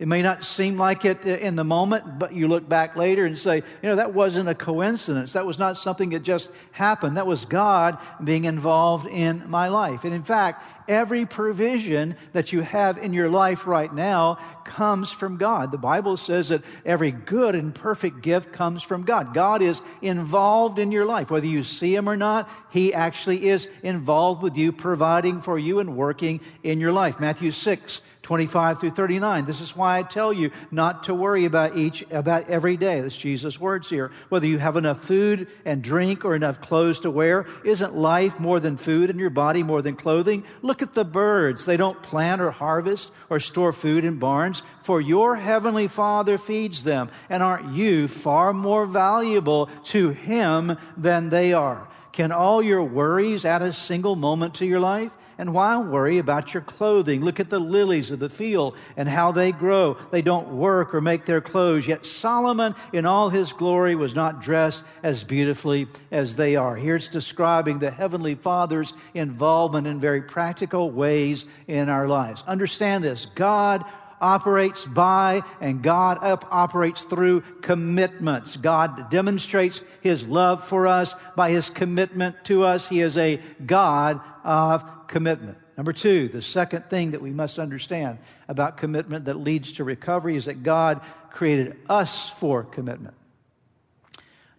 It 0.00 0.08
may 0.08 0.22
not 0.22 0.46
seem 0.46 0.78
like 0.78 1.04
it 1.04 1.26
in 1.26 1.56
the 1.56 1.64
moment, 1.64 2.18
but 2.18 2.32
you 2.32 2.48
look 2.48 2.66
back 2.66 2.96
later 2.96 3.26
and 3.26 3.38
say, 3.38 3.56
you 3.56 3.88
know, 3.90 3.96
that 3.96 4.14
wasn't 4.14 4.48
a 4.48 4.54
coincidence. 4.54 5.34
That 5.34 5.44
was 5.44 5.58
not 5.58 5.76
something 5.76 6.08
that 6.10 6.20
just 6.20 6.48
happened. 6.72 7.18
That 7.18 7.26
was 7.26 7.44
God 7.44 7.98
being 8.24 8.44
involved 8.44 9.06
in 9.06 9.44
my 9.50 9.68
life. 9.68 10.04
And 10.04 10.14
in 10.14 10.22
fact, 10.22 10.79
Every 10.90 11.24
provision 11.24 12.16
that 12.32 12.52
you 12.52 12.62
have 12.62 12.98
in 12.98 13.12
your 13.12 13.30
life 13.30 13.64
right 13.64 13.94
now 13.94 14.40
comes 14.64 15.08
from 15.08 15.36
God. 15.36 15.70
The 15.70 15.78
Bible 15.78 16.16
says 16.16 16.48
that 16.48 16.64
every 16.84 17.12
good 17.12 17.54
and 17.54 17.72
perfect 17.72 18.22
gift 18.22 18.52
comes 18.52 18.82
from 18.82 19.04
God. 19.04 19.32
God 19.32 19.62
is 19.62 19.80
involved 20.02 20.80
in 20.80 20.90
your 20.90 21.06
life. 21.06 21.30
Whether 21.30 21.46
you 21.46 21.62
see 21.62 21.94
Him 21.94 22.08
or 22.08 22.16
not, 22.16 22.50
He 22.70 22.92
actually 22.92 23.48
is 23.48 23.68
involved 23.84 24.42
with 24.42 24.56
you, 24.56 24.72
providing 24.72 25.42
for 25.42 25.60
you 25.60 25.78
and 25.78 25.96
working 25.96 26.40
in 26.64 26.80
your 26.80 26.90
life. 26.90 27.20
Matthew 27.20 27.52
6, 27.52 28.00
25 28.22 28.80
through 28.80 28.90
39. 28.90 29.44
This 29.46 29.60
is 29.60 29.74
why 29.74 29.98
I 29.98 30.02
tell 30.02 30.32
you 30.32 30.50
not 30.70 31.04
to 31.04 31.14
worry 31.14 31.46
about 31.46 31.76
each, 31.76 32.04
about 32.10 32.48
every 32.48 32.76
day. 32.76 33.00
That's 33.00 33.16
Jesus' 33.16 33.58
words 33.58 33.88
here. 33.88 34.12
Whether 34.28 34.46
you 34.46 34.58
have 34.58 34.76
enough 34.76 35.02
food 35.02 35.48
and 35.64 35.82
drink 35.82 36.24
or 36.24 36.34
enough 36.34 36.60
clothes 36.60 37.00
to 37.00 37.10
wear, 37.10 37.46
isn't 37.64 37.96
life 37.96 38.38
more 38.38 38.60
than 38.60 38.76
food 38.76 39.10
and 39.10 39.18
your 39.18 39.30
body 39.30 39.62
more 39.62 39.82
than 39.82 39.96
clothing? 39.96 40.44
Look 40.62 40.79
at 40.82 40.94
the 40.94 41.04
birds. 41.04 41.64
They 41.64 41.76
don't 41.76 42.02
plant 42.02 42.40
or 42.40 42.50
harvest 42.50 43.10
or 43.28 43.40
store 43.40 43.72
food 43.72 44.04
in 44.04 44.18
barns, 44.18 44.62
for 44.82 45.00
your 45.00 45.36
heavenly 45.36 45.88
Father 45.88 46.38
feeds 46.38 46.84
them. 46.84 47.10
And 47.28 47.42
aren't 47.42 47.74
you 47.74 48.08
far 48.08 48.52
more 48.52 48.86
valuable 48.86 49.68
to 49.84 50.10
Him 50.10 50.76
than 50.96 51.30
they 51.30 51.52
are? 51.52 51.88
Can 52.12 52.32
all 52.32 52.62
your 52.62 52.82
worries 52.82 53.44
add 53.44 53.62
a 53.62 53.72
single 53.72 54.16
moment 54.16 54.54
to 54.54 54.66
your 54.66 54.80
life? 54.80 55.12
And 55.38 55.54
why 55.54 55.78
worry 55.78 56.18
about 56.18 56.52
your 56.52 56.62
clothing? 56.62 57.24
Look 57.24 57.40
at 57.40 57.48
the 57.48 57.58
lilies 57.58 58.10
of 58.10 58.18
the 58.18 58.28
field 58.28 58.76
and 58.98 59.08
how 59.08 59.32
they 59.32 59.52
grow. 59.52 59.96
They 60.10 60.20
don't 60.20 60.48
work 60.48 60.94
or 60.94 61.00
make 61.00 61.24
their 61.24 61.40
clothes. 61.40 61.86
Yet 61.86 62.04
Solomon, 62.04 62.74
in 62.92 63.06
all 63.06 63.30
his 63.30 63.54
glory, 63.54 63.94
was 63.94 64.14
not 64.14 64.42
dressed 64.42 64.84
as 65.02 65.24
beautifully 65.24 65.88
as 66.10 66.36
they 66.36 66.56
are. 66.56 66.76
Here 66.76 66.96
it's 66.96 67.08
describing 67.08 67.78
the 67.78 67.90
Heavenly 67.90 68.34
Father's 68.34 68.92
involvement 69.14 69.86
in 69.86 69.98
very 69.98 70.20
practical 70.20 70.90
ways 70.90 71.46
in 71.66 71.88
our 71.88 72.06
lives. 72.06 72.44
Understand 72.46 73.02
this 73.02 73.26
God 73.34 73.82
operates 74.20 74.84
by 74.84 75.42
and 75.60 75.82
God 75.82 76.18
operates 76.50 77.04
through 77.04 77.40
commitments. 77.62 78.56
God 78.56 79.10
demonstrates 79.10 79.80
his 80.00 80.24
love 80.24 80.66
for 80.66 80.86
us 80.86 81.14
by 81.36 81.50
his 81.50 81.70
commitment 81.70 82.36
to 82.44 82.64
us. 82.64 82.88
He 82.88 83.00
is 83.00 83.16
a 83.16 83.40
God 83.64 84.20
of 84.44 85.08
commitment. 85.08 85.58
Number 85.76 85.92
two, 85.92 86.28
the 86.28 86.42
second 86.42 86.90
thing 86.90 87.12
that 87.12 87.22
we 87.22 87.30
must 87.30 87.58
understand 87.58 88.18
about 88.48 88.76
commitment 88.76 89.24
that 89.24 89.40
leads 89.40 89.72
to 89.74 89.84
recovery 89.84 90.36
is 90.36 90.44
that 90.44 90.62
God 90.62 91.00
created 91.30 91.76
us 91.88 92.28
for 92.28 92.64
commitment. 92.64 93.14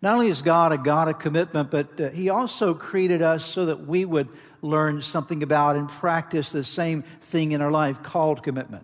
Not 0.02 0.16
only 0.16 0.30
is 0.30 0.42
God 0.42 0.72
a 0.72 0.80
God 0.80 1.10
of 1.10 1.20
commitment, 1.20 1.70
but 1.70 2.02
uh, 2.02 2.10
He 2.10 2.30
also 2.30 2.74
created 2.74 3.22
us 3.22 3.46
so 3.46 3.68
that 3.68 3.86
we 3.86 4.04
would 4.04 4.30
learn 4.64 5.02
something 5.02 5.44
about 5.44 5.76
and 5.76 5.88
practice 5.88 6.52
the 6.52 6.64
same 6.64 7.04
thing 7.22 7.52
in 7.52 7.62
our 7.62 7.72
life 7.72 8.02
called 8.02 8.42
commitment. 8.42 8.84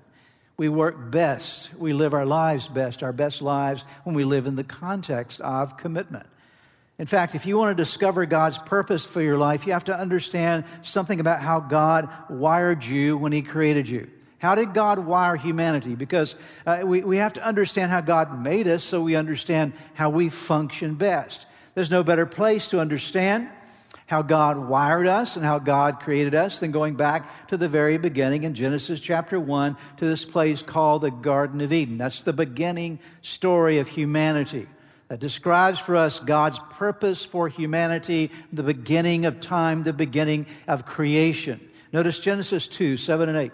We 0.58 0.70
work 0.70 1.12
best, 1.12 1.70
we 1.78 1.94
live 1.94 2.16
our 2.16 2.26
lives 2.26 2.68
best, 2.68 3.04
our 3.04 3.14
best 3.14 3.44
lives, 3.44 3.84
when 4.04 4.16
we 4.16 4.24
live 4.24 4.48
in 4.48 4.56
the 4.56 4.64
context 4.64 5.40
of 5.42 5.78
commitment. 5.78 6.26
In 6.98 7.06
fact, 7.06 7.36
if 7.36 7.46
you 7.46 7.60
want 7.60 7.78
to 7.78 7.84
discover 7.84 8.26
God's 8.26 8.58
purpose 8.58 9.06
for 9.06 9.22
your 9.22 9.38
life, 9.38 9.68
you 9.68 9.74
have 9.74 9.84
to 9.86 9.96
understand 9.96 10.64
something 10.82 11.20
about 11.20 11.42
how 11.42 11.60
God 11.60 12.10
wired 12.28 12.84
you 12.84 13.18
when 13.18 13.32
He 13.32 13.44
created 13.44 13.88
you. 13.88 14.10
How 14.40 14.56
did 14.56 14.74
God 14.74 15.00
wire 15.00 15.36
humanity? 15.36 15.94
Because 15.94 16.34
uh, 16.66 16.82
we, 16.84 17.02
we 17.02 17.18
have 17.18 17.34
to 17.34 17.46
understand 17.46 17.92
how 17.92 18.02
God 18.02 18.42
made 18.42 18.68
us 18.68 18.84
so 18.84 19.02
we 19.02 19.16
understand 19.16 19.74
how 19.94 20.10
we 20.10 20.30
function 20.30 20.96
best. 20.96 21.46
There's 21.76 21.92
no 21.92 22.04
better 22.04 22.26
place 22.26 22.70
to 22.70 22.80
understand 22.80 23.50
how 24.08 24.22
God 24.22 24.58
wired 24.58 25.06
us 25.06 25.36
and 25.36 25.46
how 25.46 25.60
God 25.60 26.00
created 26.00 26.34
us 26.34 26.60
then 26.60 26.72
going 26.72 26.96
back 26.96 27.48
to 27.50 27.58
the 27.58 27.68
very 27.68 27.98
beginning 27.98 28.44
in 28.44 28.56
Genesis 28.56 29.00
chapter 29.00 29.40
1 29.40 29.78
to 29.98 30.06
this 30.06 30.26
place 30.26 30.62
called 30.62 31.04
the 31.04 31.12
Garden 31.12 31.62
of 31.62 31.72
Eden. 31.72 31.98
That's 31.98 32.24
the 32.24 32.34
beginning 32.34 33.00
story 33.22 33.78
of 33.80 33.88
humanity 33.88 34.68
that 35.10 35.20
describes 35.20 35.78
for 35.80 35.96
us 35.96 36.20
God's 36.20 36.60
purpose 36.72 37.24
for 37.24 37.50
humanity, 37.50 38.32
the 38.52 38.64
beginning 38.64 39.26
of 39.26 39.40
time, 39.40 39.84
the 39.84 39.94
beginning 39.94 40.48
of 40.68 40.86
creation. 40.86 41.60
Notice 41.92 42.20
Genesis 42.20 42.68
2 42.68 42.98
7 42.98 43.30
and 43.30 43.38
8. 43.38 43.52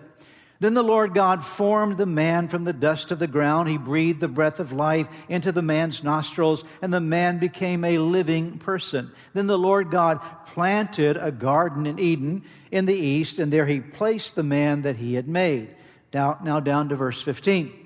Then 0.64 0.76
the 0.76 0.82
Lord 0.82 1.14
God 1.14 1.44
formed 1.44 1.98
the 1.98 2.06
man 2.06 2.48
from 2.48 2.64
the 2.64 2.72
dust 2.72 3.12
of 3.12 3.20
the 3.20 3.28
ground. 3.28 3.68
He 3.68 3.78
breathed 3.78 4.22
the 4.22 4.30
breath 4.30 4.62
of 4.62 4.72
life 4.72 5.08
into 5.28 5.52
the 5.52 5.62
man's 5.62 6.06
nostrils, 6.06 6.64
and 6.82 6.94
the 6.94 7.02
man 7.02 7.38
became 7.38 7.84
a 7.84 7.98
living 7.98 8.60
person. 8.60 9.12
Then 9.34 9.48
the 9.48 9.58
Lord 9.58 9.92
God 9.92 10.22
planted 10.46 11.18
a 11.18 11.34
garden 11.34 11.86
in 11.86 12.00
Eden 12.00 12.46
in 12.72 12.86
the 12.86 12.96
east, 12.96 13.40
and 13.40 13.52
there 13.52 13.66
he 13.66 13.82
placed 13.82 14.36
the 14.36 14.44
man 14.44 14.84
that 14.84 14.96
he 14.96 15.16
had 15.16 15.28
made. 15.28 15.76
Now, 16.14 16.40
now 16.42 16.62
down 16.62 16.88
to 16.88 16.96
verse 16.96 17.22
15. 17.22 17.83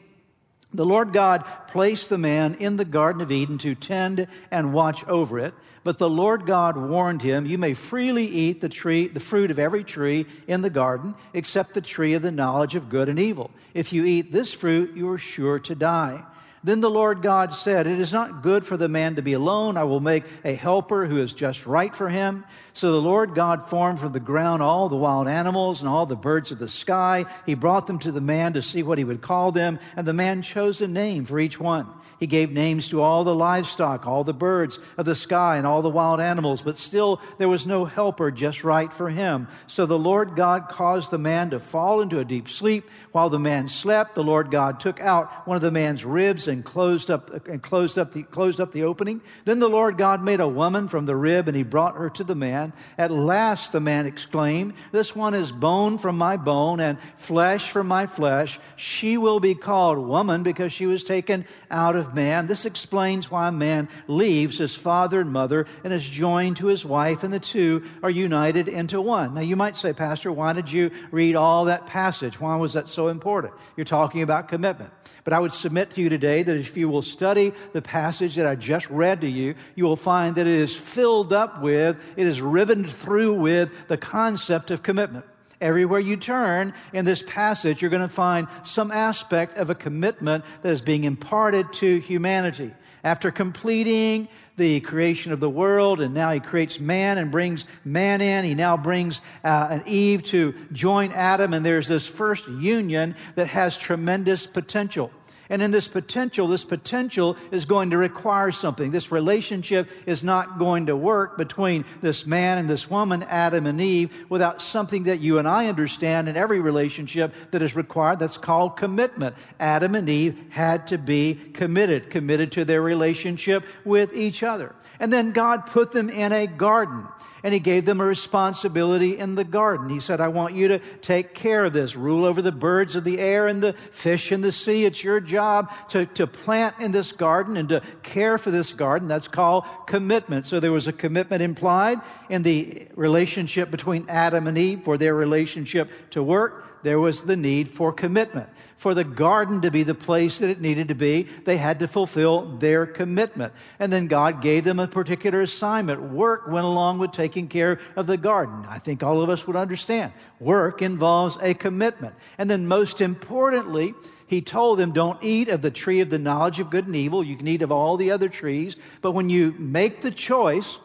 The 0.77 0.85
Lord 0.85 1.11
God 1.11 1.43
placed 1.69 2.07
the 2.07 2.19
man 2.19 2.53
in 2.59 2.77
the 2.77 2.85
Garden 2.85 3.23
of 3.23 3.31
Eden 3.31 3.57
to 3.57 3.73
tend 3.73 4.27
and 4.51 4.73
watch 4.73 5.03
over 5.05 5.39
it. 5.39 5.55
But 5.83 5.97
the 5.97 6.07
Lord 6.07 6.45
God 6.45 6.77
warned 6.77 7.23
him, 7.23 7.47
You 7.47 7.57
may 7.57 7.73
freely 7.73 8.27
eat 8.27 8.61
the 8.61 8.69
tree, 8.69 9.07
the 9.07 9.19
fruit 9.19 9.49
of 9.49 9.57
every 9.57 9.83
tree 9.83 10.27
in 10.47 10.61
the 10.61 10.69
garden, 10.69 11.15
except 11.33 11.73
the 11.73 11.81
tree 11.81 12.13
of 12.13 12.21
the 12.21 12.31
knowledge 12.31 12.75
of 12.75 12.89
good 12.89 13.09
and 13.09 13.17
evil. 13.17 13.49
If 13.73 13.91
you 13.91 14.05
eat 14.05 14.31
this 14.31 14.53
fruit, 14.53 14.95
you 14.95 15.09
are 15.09 15.17
sure 15.17 15.57
to 15.57 15.73
die. 15.73 16.23
Then 16.67 16.81
the 16.81 16.89
Lord 16.89 17.21
God 17.21 17.53
said, 17.53 17.87
It 17.87 17.97
is 17.97 18.11
not 18.11 18.43
good 18.43 18.65
for 18.65 18.75
the 18.75 18.89
man 18.89 19.15
to 19.15 19.21
be 19.21 19.31
alone. 19.31 19.77
I 19.77 19.85
will 19.85 20.01
make 20.01 20.25
a 20.43 20.53
helper 20.53 21.05
who 21.05 21.21
is 21.21 21.31
just 21.31 21.65
right 21.65 21.95
for 21.95 22.09
him. 22.09 22.43
So 22.73 22.91
the 22.91 23.01
Lord 23.01 23.35
God 23.35 23.69
formed 23.69 24.01
from 24.01 24.11
the 24.11 24.19
ground 24.19 24.61
all 24.61 24.89
the 24.89 24.97
wild 24.97 25.29
animals 25.29 25.79
and 25.79 25.87
all 25.87 26.05
the 26.05 26.17
birds 26.17 26.51
of 26.51 26.59
the 26.59 26.67
sky. 26.67 27.23
He 27.45 27.53
brought 27.53 27.87
them 27.87 27.99
to 27.99 28.11
the 28.11 28.19
man 28.19 28.51
to 28.51 28.61
see 28.61 28.83
what 28.83 28.97
he 28.97 29.05
would 29.05 29.21
call 29.21 29.53
them, 29.53 29.79
and 29.95 30.05
the 30.05 30.11
man 30.11 30.41
chose 30.41 30.81
a 30.81 30.89
name 30.89 31.23
for 31.23 31.39
each 31.39 31.57
one. 31.57 31.87
He 32.19 32.27
gave 32.27 32.51
names 32.51 32.89
to 32.89 33.01
all 33.01 33.23
the 33.23 33.35
livestock, 33.35 34.07
all 34.07 34.23
the 34.23 34.33
birds 34.33 34.79
of 34.97 35.05
the 35.05 35.15
sky, 35.15 35.57
and 35.57 35.67
all 35.67 35.83
the 35.83 35.89
wild 35.89 36.19
animals, 36.19 36.63
but 36.63 36.77
still 36.77 37.21
there 37.37 37.47
was 37.47 37.67
no 37.67 37.85
helper 37.85 38.31
just 38.31 38.63
right 38.63 38.91
for 38.91 39.09
him. 39.09 39.47
So 39.67 39.85
the 39.85 39.99
Lord 39.99 40.35
God 40.35 40.67
caused 40.67 41.11
the 41.11 41.19
man 41.19 41.51
to 41.51 41.59
fall 41.59 42.01
into 42.01 42.19
a 42.19 42.25
deep 42.25 42.49
sleep. 42.49 42.89
While 43.11 43.29
the 43.29 43.39
man 43.39 43.69
slept, 43.69 44.15
the 44.15 44.23
Lord 44.23 44.49
God 44.49 44.79
took 44.79 44.99
out 44.99 45.47
one 45.47 45.55
of 45.55 45.61
the 45.61 45.71
man's 45.71 46.03
ribs 46.03 46.47
and 46.57 46.65
closed 46.65 47.11
up 47.11 47.47
and 47.47 47.61
closed 47.61 47.99
up 47.99 48.11
the 48.13 48.23
closed 48.23 48.59
up 48.59 48.71
the 48.71 48.83
opening. 48.83 49.21
Then 49.45 49.59
the 49.59 49.69
Lord 49.69 49.95
God 49.95 50.23
made 50.23 50.39
a 50.39 50.47
woman 50.47 50.87
from 50.87 51.05
the 51.05 51.15
rib, 51.15 51.47
and 51.47 51.55
he 51.55 51.61
brought 51.61 51.95
her 51.95 52.09
to 52.09 52.23
the 52.23 52.33
man. 52.33 52.73
At 52.97 53.11
last 53.11 53.71
the 53.71 53.79
man 53.79 54.07
exclaimed, 54.07 54.73
This 54.91 55.15
one 55.15 55.35
is 55.35 55.51
bone 55.51 55.99
from 55.99 56.17
my 56.17 56.35
bone 56.35 56.79
and 56.79 56.97
flesh 57.17 57.69
from 57.69 57.87
my 57.87 58.07
flesh. 58.07 58.59
She 58.75 59.17
will 59.17 59.39
be 59.39 59.53
called 59.53 59.99
woman 59.99 60.41
because 60.41 60.73
she 60.73 60.87
was 60.87 61.03
taken 61.03 61.45
out 61.69 61.95
of 61.95 62.15
man. 62.15 62.47
This 62.47 62.65
explains 62.65 63.29
why 63.29 63.51
man 63.51 63.87
leaves 64.07 64.57
his 64.57 64.73
father 64.73 65.21
and 65.21 65.31
mother 65.31 65.67
and 65.83 65.93
is 65.93 66.03
joined 66.03 66.57
to 66.57 66.67
his 66.67 66.83
wife, 66.83 67.23
and 67.23 67.31
the 67.31 67.39
two 67.39 67.83
are 68.01 68.09
united 68.09 68.67
into 68.67 68.99
one. 68.99 69.35
Now, 69.35 69.41
you 69.41 69.55
might 69.55 69.77
say, 69.77 69.93
Pastor, 69.93 70.31
why 70.31 70.53
did 70.53 70.71
you 70.71 70.89
read 71.11 71.35
all 71.35 71.65
that 71.65 71.85
passage? 71.85 72.39
Why 72.39 72.55
was 72.55 72.73
that 72.73 72.89
so 72.89 73.09
important? 73.09 73.53
You're 73.75 73.85
talking 73.85 74.23
about 74.23 74.49
commitment. 74.49 74.91
But 75.23 75.33
I 75.33 75.39
would 75.39 75.53
submit 75.53 75.91
to 75.91 76.01
you 76.01 76.09
today 76.09 76.36
that 76.43 76.57
if 76.57 76.77
you 76.77 76.89
will 76.89 77.01
study 77.01 77.53
the 77.73 77.81
passage 77.81 78.35
that 78.35 78.45
I 78.45 78.55
just 78.55 78.89
read 78.89 79.21
to 79.21 79.27
you, 79.27 79.55
you 79.75 79.85
will 79.85 79.95
find 79.95 80.35
that 80.35 80.47
it 80.47 80.53
is 80.53 80.75
filled 80.75 81.33
up 81.33 81.61
with, 81.61 81.97
it 82.15 82.27
is 82.27 82.41
ribboned 82.41 82.89
through 82.91 83.33
with 83.33 83.69
the 83.87 83.97
concept 83.97 84.71
of 84.71 84.83
commitment. 84.83 85.25
Everywhere 85.59 85.99
you 85.99 86.17
turn 86.17 86.73
in 86.93 87.03
this 87.05 87.23
passage, 87.25 87.81
you're 87.81 87.89
going 87.89 88.07
to 88.07 88.07
find 88.07 88.47
some 88.63 88.91
aspect 88.91 89.57
of 89.57 89.69
a 89.69 89.75
commitment 89.75 90.45
that 90.61 90.69
is 90.69 90.81
being 90.81 91.03
imparted 91.03 91.73
to 91.73 91.99
humanity. 91.99 92.73
After 93.03 93.31
completing 93.31 94.27
the 94.57 94.81
creation 94.81 95.31
of 95.31 95.39
the 95.39 95.49
world, 95.49 96.01
and 96.01 96.13
now 96.13 96.31
he 96.31 96.39
creates 96.39 96.79
man 96.79 97.17
and 97.17 97.31
brings 97.31 97.65
man 97.85 98.21
in, 98.21 98.43
he 98.43 98.53
now 98.53 98.75
brings 98.75 99.21
uh, 99.43 99.67
an 99.69 99.83
Eve 99.85 100.23
to 100.23 100.53
join 100.73 101.11
Adam, 101.11 101.53
and 101.53 101.65
there's 101.65 101.87
this 101.87 102.05
first 102.05 102.47
union 102.47 103.15
that 103.35 103.47
has 103.47 103.77
tremendous 103.77 104.45
potential. 104.45 105.11
And 105.49 105.61
in 105.61 105.71
this 105.71 105.87
potential, 105.87 106.47
this 106.47 106.65
potential 106.65 107.37
is 107.51 107.65
going 107.65 107.91
to 107.91 107.97
require 107.97 108.51
something. 108.51 108.91
This 108.91 109.11
relationship 109.11 109.89
is 110.05 110.23
not 110.23 110.59
going 110.59 110.87
to 110.87 110.95
work 110.95 111.37
between 111.37 111.85
this 112.01 112.25
man 112.25 112.57
and 112.57 112.69
this 112.69 112.89
woman, 112.89 113.23
Adam 113.23 113.65
and 113.65 113.79
Eve, 113.79 114.25
without 114.29 114.61
something 114.61 115.03
that 115.03 115.19
you 115.19 115.39
and 115.39 115.47
I 115.47 115.67
understand 115.67 116.27
in 116.27 116.35
every 116.35 116.59
relationship 116.59 117.33
that 117.51 117.61
is 117.61 117.75
required. 117.75 118.19
That's 118.19 118.37
called 118.37 118.77
commitment. 118.77 119.35
Adam 119.59 119.95
and 119.95 120.09
Eve 120.09 120.37
had 120.49 120.87
to 120.87 120.97
be 120.97 121.35
committed, 121.53 122.09
committed 122.09 122.51
to 122.53 122.65
their 122.65 122.81
relationship 122.81 123.63
with 123.85 124.13
each 124.13 124.43
other. 124.43 124.75
And 124.99 125.13
then 125.13 125.31
God 125.31 125.67
put 125.67 125.91
them 125.91 126.09
in 126.09 126.31
a 126.31 126.47
garden 126.47 127.07
and 127.43 127.53
he 127.53 127.59
gave 127.59 127.85
them 127.85 128.01
a 128.01 128.05
responsibility 128.05 129.17
in 129.17 129.35
the 129.35 129.43
garden. 129.43 129.89
He 129.89 129.99
said, 129.99 130.19
I 130.19 130.27
want 130.27 130.55
you 130.55 130.67
to 130.69 130.79
take 131.01 131.33
care 131.33 131.63
of 131.63 131.71
this, 131.71 131.95
rule 131.95 132.25
over 132.25 132.41
the 132.41 132.51
birds 132.51 132.95
of 132.95 133.03
the 133.03 133.19
air 133.19 133.47
and 133.47 133.61
the 133.61 133.73
fish 133.73 134.31
in 134.31 134.41
the 134.41 134.51
sea. 134.51 134.85
It's 134.85 135.03
your 135.03 135.19
job 135.19 135.36
job 135.37 135.71
to, 135.89 136.05
to 136.05 136.25
plant 136.25 136.75
in 136.79 136.91
this 136.91 137.11
garden 137.11 137.57
and 137.57 137.69
to 137.69 137.81
care 138.01 138.37
for 138.37 138.51
this 138.51 138.73
garden. 138.73 139.07
That's 139.07 139.27
called 139.27 139.65
commitment. 139.85 140.45
So 140.45 140.59
there 140.59 140.71
was 140.71 140.87
a 140.87 140.93
commitment 140.93 141.41
implied 141.41 141.99
in 142.29 142.41
the 142.41 142.87
relationship 142.95 143.69
between 143.69 144.05
Adam 144.09 144.47
and 144.47 144.57
Eve 144.57 144.81
for 144.83 144.97
their 144.97 145.13
relationship 145.13 145.89
to 146.11 146.23
work. 146.23 146.83
There 146.83 146.99
was 146.99 147.21
the 147.21 147.37
need 147.37 147.69
for 147.69 147.93
commitment 147.93 148.49
for 148.77 148.93
the 148.93 149.03
garden 149.03 149.61
to 149.61 149.71
be 149.71 149.83
the 149.83 149.95
place 149.95 150.37
that 150.37 150.49
it 150.49 150.61
needed 150.61 150.87
to 150.87 150.95
be, 150.95 151.27
they 151.45 151.57
had 151.57 151.79
to 151.79 151.87
fulfill 151.87 152.57
their 152.57 152.85
commitment. 152.85 153.51
And 153.79 153.91
then 153.91 154.07
God 154.07 154.41
gave 154.41 154.63
them 154.63 154.79
a 154.79 154.87
particular 154.87 155.41
assignment. 155.41 155.99
Work 156.01 156.47
went 156.47 156.65
along 156.65 156.99
with 156.99 157.11
taking 157.11 157.47
care 157.47 157.79
of 157.95 158.05
the 158.05 158.17
garden. 158.17 158.65
I 158.69 158.77
think 158.77 159.01
all 159.01 159.21
of 159.21 159.29
us 159.29 159.47
would 159.47 159.55
understand. 159.55 160.13
Work 160.39 160.83
involves 160.83 161.37
a 161.41 161.55
commitment. 161.55 162.15
And 162.37 162.49
then 162.49 162.67
most 162.67 163.01
importantly, 163.01 163.95
he 164.27 164.41
told 164.41 164.77
them, 164.77 164.91
Don't 164.91 165.23
eat 165.23 165.47
of 165.47 165.61
the 165.61 165.71
tree 165.71 166.01
of 166.01 166.09
the 166.09 166.19
knowledge 166.19 166.59
of 166.59 166.69
good 166.69 166.85
and 166.85 166.95
evil. 166.95 167.23
You 167.23 167.37
can 167.37 167.47
eat 167.47 167.61
of 167.61 167.71
all 167.71 167.97
the 167.97 168.11
other 168.11 168.29
trees. 168.29 168.75
But 169.01 169.13
when 169.13 169.29
you 169.29 169.55
make 169.57 170.01
the 170.01 170.11
choice 170.11 170.77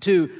to 0.00 0.30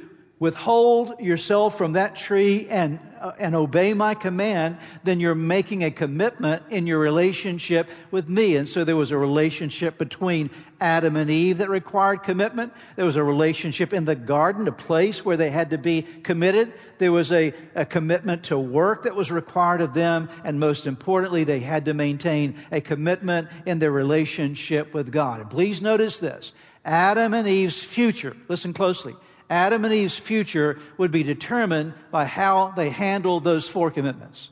withhold 0.43 1.17
yourself 1.21 1.77
from 1.77 1.93
that 1.93 2.17
tree 2.17 2.67
and, 2.67 2.99
uh, 3.21 3.31
and 3.39 3.55
obey 3.55 3.93
my 3.93 4.13
command, 4.13 4.77
then 5.05 5.17
you're 5.17 5.33
making 5.33 5.85
a 5.85 5.89
commitment 5.89 6.61
in 6.69 6.85
your 6.85 6.99
relationship 6.99 7.89
with 8.11 8.27
me. 8.27 8.57
And 8.57 8.67
so 8.67 8.83
there 8.83 8.97
was 8.97 9.11
a 9.11 9.17
relationship 9.17 9.97
between 9.97 10.49
Adam 10.81 11.15
and 11.15 11.31
Eve 11.31 11.59
that 11.59 11.69
required 11.69 12.23
commitment. 12.23 12.73
There 12.97 13.05
was 13.05 13.15
a 13.15 13.23
relationship 13.23 13.93
in 13.93 14.03
the 14.03 14.15
garden, 14.15 14.67
a 14.67 14.73
place 14.73 15.23
where 15.23 15.37
they 15.37 15.49
had 15.49 15.69
to 15.69 15.77
be 15.77 16.01
committed. 16.01 16.73
There 16.97 17.13
was 17.13 17.31
a, 17.31 17.53
a 17.73 17.85
commitment 17.85 18.43
to 18.43 18.59
work 18.59 19.03
that 19.03 19.15
was 19.15 19.31
required 19.31 19.79
of 19.79 19.93
them. 19.93 20.29
And 20.43 20.59
most 20.59 20.87
importantly, 20.87 21.45
they 21.45 21.61
had 21.61 21.85
to 21.85 21.93
maintain 21.93 22.61
a 22.69 22.81
commitment 22.81 23.47
in 23.65 23.79
their 23.79 23.91
relationship 23.91 24.93
with 24.93 25.09
God. 25.09 25.39
And 25.39 25.49
please 25.49 25.81
notice 25.81 26.17
this 26.17 26.51
Adam 26.83 27.33
and 27.33 27.47
Eve's 27.47 27.81
future, 27.81 28.35
listen 28.49 28.73
closely 28.73 29.15
Adam 29.53 29.85
and 29.85 29.93
Eve's 29.93 30.17
future 30.17 30.79
would 30.97 31.11
be 31.11 31.21
determined 31.21 31.93
by 32.09 32.25
how 32.25 32.73
they 32.75 32.89
handled 32.89 33.43
those 33.43 33.69
four 33.69 33.91
commitments. 33.91 34.49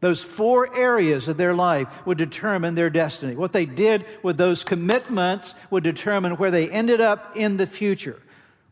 Those 0.00 0.24
four 0.24 0.76
areas 0.76 1.28
of 1.28 1.36
their 1.36 1.54
life 1.54 1.86
would 2.04 2.18
determine 2.18 2.74
their 2.74 2.90
destiny. 2.90 3.36
What 3.36 3.52
they 3.52 3.64
did 3.64 4.04
with 4.24 4.36
those 4.36 4.64
commitments 4.64 5.54
would 5.70 5.84
determine 5.84 6.32
where 6.32 6.50
they 6.50 6.68
ended 6.68 7.00
up 7.00 7.36
in 7.36 7.58
the 7.58 7.66
future. 7.68 8.20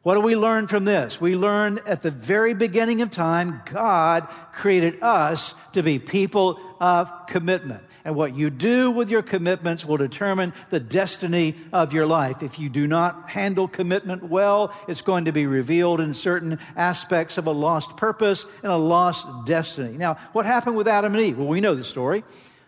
What 0.02 0.14
do 0.16 0.20
we 0.20 0.34
learn 0.34 0.66
from 0.66 0.84
this? 0.84 1.20
We 1.20 1.36
learn 1.36 1.78
at 1.86 2.02
the 2.02 2.10
very 2.10 2.54
beginning 2.54 3.00
of 3.00 3.10
time, 3.10 3.62
God 3.66 4.26
created 4.52 5.00
us 5.00 5.54
to 5.74 5.84
be 5.84 6.00
people 6.00 6.58
of 6.80 7.08
commitment 7.28 7.84
and 8.04 8.14
what 8.14 8.34
you 8.34 8.50
do 8.50 8.90
with 8.90 9.10
your 9.10 9.22
commitments 9.22 9.84
will 9.84 9.96
determine 9.96 10.52
the 10.70 10.80
destiny 10.80 11.56
of 11.72 11.92
your 11.92 12.06
life. 12.06 12.42
If 12.42 12.58
you 12.58 12.68
do 12.68 12.86
not 12.86 13.30
handle 13.30 13.68
commitment 13.68 14.24
well, 14.24 14.74
it's 14.88 15.02
going 15.02 15.26
to 15.26 15.32
be 15.32 15.46
revealed 15.46 16.00
in 16.00 16.14
certain 16.14 16.58
aspects 16.76 17.38
of 17.38 17.46
a 17.46 17.52
lost 17.52 17.96
purpose 17.96 18.44
and 18.62 18.72
a 18.72 18.76
lost 18.76 19.26
destiny. 19.44 19.96
Now, 19.96 20.14
what 20.32 20.46
happened 20.46 20.76
with 20.76 20.88
Adam 20.88 21.14
and 21.14 21.22
Eve? 21.22 21.38
Well, 21.38 21.48
we 21.48 21.60
know 21.60 21.74
the 21.74 21.84
story. 21.84 22.24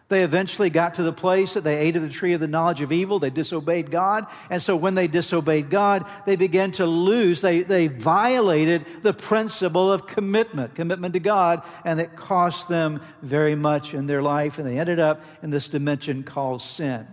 They 0.09 0.23
eventually 0.23 0.69
got 0.69 0.95
to 0.95 1.03
the 1.03 1.15
place 1.15 1.55
that 1.55 1.65
they 1.65 1.79
ate 1.79 1.97
of 1.97 2.03
the 2.03 2.11
tree 2.11 2.35
of 2.35 2.41
the 2.41 2.47
knowledge 2.47 2.83
of 2.83 2.93
evil. 2.93 3.19
They 3.19 3.31
disobeyed 3.31 3.91
God. 3.91 4.27
And 4.51 4.61
so 4.61 4.77
when 4.77 4.95
they 4.95 5.07
disobeyed 5.07 5.71
God, 5.71 6.05
they 6.27 6.37
began 6.37 6.73
to 6.73 6.85
lose. 6.85 7.41
They, 7.41 7.63
they 7.63 7.87
violated 7.87 8.85
the 9.03 9.15
principle 9.15 9.91
of 9.91 10.07
commitment, 10.07 10.75
commitment 10.75 11.15
to 11.15 11.21
God, 11.21 11.63
and 11.87 12.01
it 12.01 12.17
cost 12.17 12.69
them 12.69 13.01
very 13.23 13.55
much 13.55 13.95
in 13.95 14.07
their 14.07 14.23
life. 14.23 14.59
And 14.59 14.67
they 14.67 14.79
ended 14.79 15.01
up 15.01 15.25
in 15.43 15.49
this 15.49 15.71
dimension 15.71 16.23
called 16.23 16.61
sin. 16.61 17.07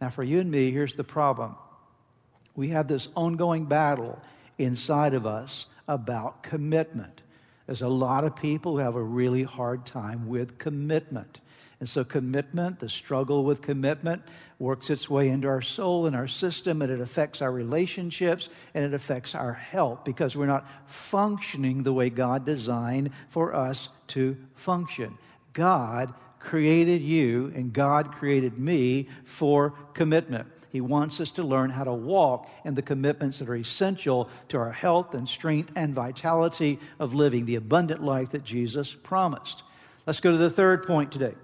Now, 0.00 0.08
for 0.08 0.22
you 0.22 0.40
and 0.40 0.50
me, 0.50 0.70
here's 0.70 0.94
the 0.94 1.04
problem 1.04 1.56
we 2.56 2.68
have 2.68 2.88
this 2.88 3.08
ongoing 3.14 3.66
battle 3.66 4.20
inside 4.58 5.12
of 5.12 5.26
us 5.26 5.66
about 5.88 6.42
commitment. 6.42 7.20
There's 7.66 7.82
a 7.82 7.88
lot 7.88 8.24
of 8.24 8.36
people 8.36 8.72
who 8.72 8.78
have 8.78 8.94
a 8.94 9.02
really 9.02 9.42
hard 9.42 9.86
time 9.86 10.28
with 10.28 10.58
commitment. 10.58 11.40
And 11.80 11.88
so, 11.88 12.04
commitment, 12.04 12.78
the 12.78 12.88
struggle 12.88 13.44
with 13.44 13.60
commitment, 13.60 14.22
works 14.58 14.90
its 14.90 15.10
way 15.10 15.28
into 15.28 15.48
our 15.48 15.60
soul 15.60 16.06
and 16.06 16.14
our 16.14 16.28
system, 16.28 16.82
and 16.82 16.90
it 16.90 17.00
affects 17.00 17.42
our 17.42 17.50
relationships 17.50 18.48
and 18.72 18.84
it 18.84 18.94
affects 18.94 19.34
our 19.34 19.52
health 19.52 20.04
because 20.04 20.36
we're 20.36 20.46
not 20.46 20.68
functioning 20.86 21.82
the 21.82 21.92
way 21.92 22.10
God 22.10 22.46
designed 22.46 23.10
for 23.28 23.54
us 23.54 23.88
to 24.08 24.36
function. 24.54 25.18
God 25.52 26.14
created 26.38 27.02
you 27.02 27.52
and 27.54 27.72
God 27.72 28.12
created 28.12 28.58
me 28.58 29.08
for 29.24 29.70
commitment. 29.94 30.46
He 30.70 30.80
wants 30.80 31.20
us 31.20 31.30
to 31.32 31.44
learn 31.44 31.70
how 31.70 31.84
to 31.84 31.92
walk 31.92 32.48
in 32.64 32.74
the 32.74 32.82
commitments 32.82 33.38
that 33.38 33.48
are 33.48 33.56
essential 33.56 34.28
to 34.48 34.58
our 34.58 34.72
health 34.72 35.14
and 35.14 35.28
strength 35.28 35.70
and 35.76 35.94
vitality 35.94 36.80
of 36.98 37.14
living 37.14 37.46
the 37.46 37.54
abundant 37.54 38.02
life 38.02 38.32
that 38.32 38.44
Jesus 38.44 38.92
promised. 38.92 39.62
Let's 40.06 40.20
go 40.20 40.32
to 40.32 40.36
the 40.36 40.50
third 40.50 40.84
point 40.84 41.12
today. 41.12 41.34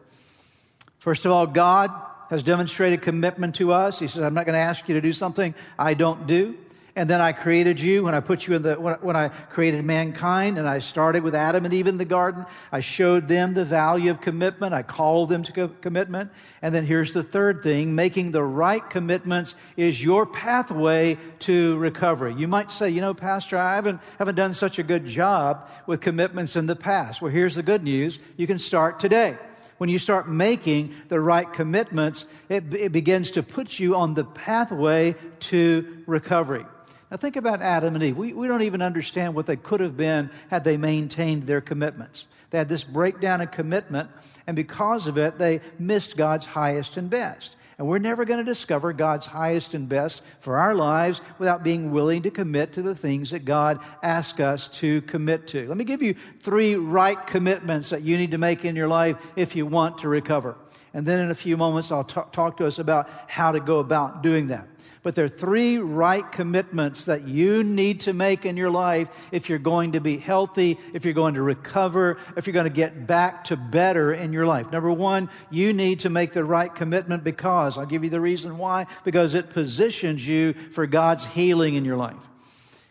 First 1.01 1.25
of 1.25 1.33
all, 1.33 1.47
God 1.47 1.91
has 2.29 2.43
demonstrated 2.43 3.03
commitment 3.03 3.57
to 3.57 3.73
us. 3.73 3.99
He 3.99 4.07
says, 4.07 4.23
I'm 4.23 4.35
not 4.35 4.47
going 4.47 4.55
to 4.55 4.61
ask 4.61 4.89
you 4.89 4.95
to 4.95 5.01
do 5.01 5.13
something 5.13 5.55
I 5.79 5.95
don't 5.95 6.27
do. 6.27 6.57
And 6.97 7.09
then 7.09 7.21
I 7.21 7.33
created 7.33 7.81
you 7.81 8.03
when 8.03 8.15
I 8.15 8.21
put 8.21 8.47
you 8.47 8.55
in 8.55 8.63
the, 8.63 8.75
when 8.75 9.17
I 9.17 9.29
created 9.29 9.85
mankind 9.85 10.59
and 10.59 10.69
I 10.69 10.81
started 10.81 11.23
with 11.23 11.35
Adam 11.35 11.65
and 11.65 11.73
Eve 11.73 11.87
in 11.87 11.99
the 11.99 12.05
garden. 12.05 12.45
I 12.73 12.81
showed 12.81 13.29
them 13.29 13.55
the 13.55 13.65
value 13.65 14.11
of 14.11 14.21
commitment. 14.21 14.75
I 14.75 14.83
called 14.83 15.29
them 15.29 15.43
to 15.45 15.53
co- 15.53 15.69
commitment. 15.81 16.31
And 16.63 16.75
then 16.75 16.85
here's 16.85 17.13
the 17.13 17.23
third 17.23 17.63
thing 17.63 17.95
making 17.95 18.33
the 18.33 18.43
right 18.43 18.89
commitments 18.91 19.55
is 19.77 20.03
your 20.03 20.27
pathway 20.27 21.17
to 21.41 21.79
recovery. 21.79 22.35
You 22.35 22.49
might 22.49 22.73
say, 22.73 22.91
you 22.91 23.01
know, 23.01 23.15
Pastor, 23.15 23.57
I 23.57 23.77
haven't, 23.77 24.01
haven't 24.19 24.35
done 24.35 24.53
such 24.53 24.79
a 24.79 24.83
good 24.83 25.07
job 25.07 25.71
with 25.87 26.01
commitments 26.01 26.57
in 26.57 26.67
the 26.67 26.77
past. 26.77 27.23
Well, 27.23 27.33
here's 27.33 27.55
the 27.55 27.63
good 27.63 27.85
news 27.85 28.19
you 28.37 28.47
can 28.47 28.59
start 28.59 28.99
today 28.99 29.39
when 29.81 29.89
you 29.89 29.99
start 29.99 30.29
making 30.29 30.95
the 31.09 31.19
right 31.19 31.51
commitments, 31.51 32.27
it, 32.51 32.65
it 32.75 32.93
begins 32.93 33.31
to 33.31 33.43
put 33.43 33.79
you 33.79 33.97
on 33.97 34.13
the 34.13 34.25
pathway 34.25 35.15
to 35.39 36.03
recovery. 36.07 36.67
Now, 37.11 37.17
think 37.17 37.37
about 37.37 37.63
Adam 37.63 37.95
and 37.95 38.05
Eve. 38.05 38.15
We, 38.15 38.35
we 38.35 38.47
don't 38.47 38.61
even 38.61 38.83
understand 38.83 39.35
what 39.35 39.47
they 39.47 39.57
could 39.57 39.81
have 39.81 39.97
been 39.97 40.29
had 40.51 40.65
they 40.65 40.77
maintained 40.77 41.47
their 41.47 41.63
commitments. 41.63 42.27
They 42.51 42.59
had 42.59 42.69
this 42.69 42.85
breakdown 42.85 43.41
in 43.41 43.49
commitment, 43.49 44.11
and 44.47 44.55
because 44.55 45.07
of 45.07 45.17
it, 45.17 45.39
they 45.39 45.63
missed 45.79 46.15
God's 46.15 46.45
highest 46.45 46.99
and 46.99 47.09
best. 47.09 47.57
And 47.81 47.89
we're 47.89 47.99
never 47.99 48.27
going 48.27 48.45
to 48.45 48.45
discover 48.45 48.93
God's 48.93 49.25
highest 49.25 49.73
and 49.73 49.89
best 49.89 50.21
for 50.41 50.59
our 50.59 50.75
lives 50.75 51.23
without 51.39 51.63
being 51.63 51.93
willing 51.93 52.21
to 52.25 52.31
commit 52.31 52.75
to 52.75 52.83
the 52.83 52.95
things 52.95 53.31
that 53.31 53.47
God 53.47 53.81
asks 54.03 54.39
us 54.39 54.69
to 54.81 55.01
commit 55.01 55.47
to. 55.47 55.67
Let 55.67 55.79
me 55.79 55.85
give 55.85 56.03
you 56.03 56.15
three 56.43 56.75
right 56.75 57.27
commitments 57.27 57.89
that 57.89 58.03
you 58.03 58.19
need 58.19 58.33
to 58.33 58.39
make 58.39 58.67
in 58.67 58.77
your 58.77 58.87
life 58.87 59.17
if 59.35 59.57
you 59.57 59.65
want 59.65 59.97
to 60.01 60.09
recover. 60.09 60.59
And 60.93 61.07
then 61.07 61.21
in 61.21 61.31
a 61.31 61.35
few 61.35 61.57
moments, 61.57 61.93
I'll 61.93 62.05
t- 62.05 62.21
talk 62.33 62.57
to 62.59 62.67
us 62.67 62.79
about 62.79 63.09
how 63.29 63.53
to 63.53 63.61
go 63.61 63.79
about 63.79 64.23
doing 64.23 64.49
that. 64.49 64.67
But 65.03 65.15
there 65.15 65.25
are 65.25 65.29
three 65.29 65.79
right 65.79 66.31
commitments 66.31 67.07
that 67.07 67.27
you 67.27 67.65
need 67.65 68.01
to 68.01 68.13
make 68.13 68.45
in 68.45 68.59
your 68.59 68.71
life 68.71 69.09
if 69.33 69.49
you're 69.49 69.59
going 69.59 69.93
to 69.93 70.01
be 70.01 70.19
healthy, 70.19 70.79
if 70.93 71.07
you're 71.07 71.15
going 71.15 71.35
to 71.35 71.43
recover, 71.43 72.19
if 72.37 72.47
you're 72.47 72.53
going 72.53 72.65
to 72.65 72.71
get 72.71 73.07
back 73.07 73.45
to 73.45 73.57
better 73.57 74.13
in 74.13 74.35
your 74.35 74.47
life. 74.47 74.71
Number 74.71 74.93
one, 74.93 75.31
you 75.51 75.73
need 75.73 76.01
to 76.01 76.11
make 76.11 76.35
the 76.35 76.45
right 76.45 76.75
commitment 76.75 77.25
because, 77.25 77.79
I'll 77.79 77.87
give 77.87 78.05
you 78.05 78.11
the 78.11 78.21
reason 78.21 78.59
why, 78.59 78.87
because 79.03 79.33
it 79.33 79.51
positions 79.51 80.27
you 80.27 80.53
for 80.73 80.87
God's 80.87 81.25
healing 81.25 81.77
in 81.77 81.85
your 81.87 81.97
life. 81.97 82.17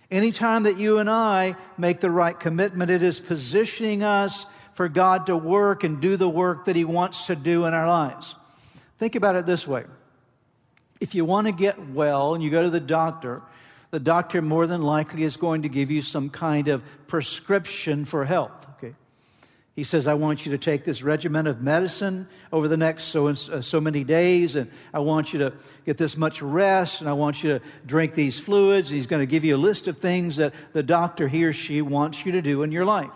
Anytime 0.10 0.64
that 0.64 0.80
you 0.80 0.98
and 0.98 1.08
I 1.08 1.56
make 1.78 2.00
the 2.00 2.10
right 2.10 2.40
commitment, 2.40 2.90
it 2.90 3.04
is 3.04 3.20
positioning 3.20 4.02
us 4.02 4.48
for 4.80 4.88
God 4.88 5.26
to 5.26 5.36
work 5.36 5.84
and 5.84 6.00
do 6.00 6.16
the 6.16 6.30
work 6.30 6.64
that 6.64 6.76
He 6.78 6.86
wants 6.86 7.26
to 7.26 7.36
do 7.36 7.66
in 7.66 7.74
our 7.74 7.86
lives. 7.86 8.34
Think 8.98 9.16
about 9.16 9.36
it 9.36 9.46
this 9.46 9.68
way 9.68 9.84
if 11.02 11.14
you 11.16 11.26
want 11.26 11.48
to 11.48 11.52
get 11.52 11.90
well 11.90 12.34
and 12.34 12.42
you 12.42 12.50
go 12.50 12.64
to 12.64 12.70
the 12.70 12.80
doctor, 12.80 13.42
the 13.92 14.00
doctor 14.00 14.42
more 14.42 14.68
than 14.68 14.82
likely 14.82 15.24
is 15.24 15.36
going 15.36 15.64
to 15.64 15.68
give 15.68 15.92
you 15.92 16.02
some 16.02 16.30
kind 16.30 16.70
of 16.70 16.82
prescription 17.08 18.06
for 18.06 18.24
health. 18.24 18.54
Okay, 18.78 18.96
he 19.76 19.84
says, 19.84 20.08
"I 20.08 20.14
want 20.14 20.46
you 20.46 20.54
to 20.54 20.58
take 20.58 20.86
this 20.86 21.02
regimen 21.02 21.46
of 21.46 21.62
medicine 21.62 22.30
over 22.54 22.70
the 22.70 22.78
next 22.78 23.04
so 23.10 23.28
and 23.28 23.50
uh, 23.52 23.62
so 23.62 23.82
many 23.82 24.06
days, 24.06 24.56
and 24.56 24.72
I 24.94 25.00
want 25.00 25.34
you 25.34 25.40
to 25.40 25.54
get 25.86 25.98
this 25.98 26.16
much 26.16 26.42
rest, 26.42 27.02
and 27.02 27.10
I 27.10 27.14
want 27.14 27.44
you 27.44 27.60
to 27.60 27.66
drink 27.86 28.14
these 28.14 28.40
fluids." 28.40 28.90
He's 28.90 29.08
going 29.08 29.22
to 29.22 29.30
give 29.30 29.44
you 29.44 29.58
a 29.58 29.64
list 29.70 29.90
of 29.90 29.98
things 29.98 30.38
that 30.38 30.54
the 30.72 30.84
doctor 30.84 31.28
he 31.28 31.44
or 31.44 31.52
she 31.52 31.82
wants 31.82 32.26
you 32.26 32.32
to 32.32 32.42
do 32.42 32.64
in 32.64 32.72
your 32.72 32.86
life. 32.86 33.12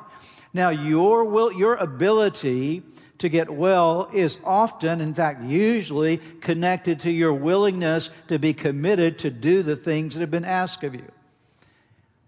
Now, 0.54 0.70
your 0.70 1.24
will, 1.24 1.52
your 1.52 1.76
ability 1.76 2.84
to 3.18 3.30
get 3.30 3.50
well 3.50 4.10
is 4.13 4.38
often, 4.44 5.02
in 5.02 5.13
fact, 5.13 5.44
usually 5.44 6.18
connected 6.42 7.00
to 7.02 7.12
your 7.12 7.34
willingness 7.34 8.10
to 8.28 8.38
be 8.38 8.54
committed 8.54 9.20
to 9.20 9.30
do 9.30 9.63
the 9.63 9.76
things 9.76 10.13
that 10.13 10.22
have 10.22 10.32
been 10.32 10.46
asked 10.46 10.84
of 10.84 10.94
you. 10.94 11.10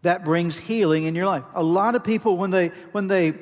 That 0.02 0.24
brings 0.24 0.58
healing 0.58 1.06
in 1.06 1.16
your 1.16 1.26
life. 1.26 1.44
A 1.54 1.64
lot 1.64 1.96
of 1.96 2.04
people, 2.04 2.38
when 2.38 2.52
they, 2.52 2.70
when 2.92 3.08
they 3.08 3.34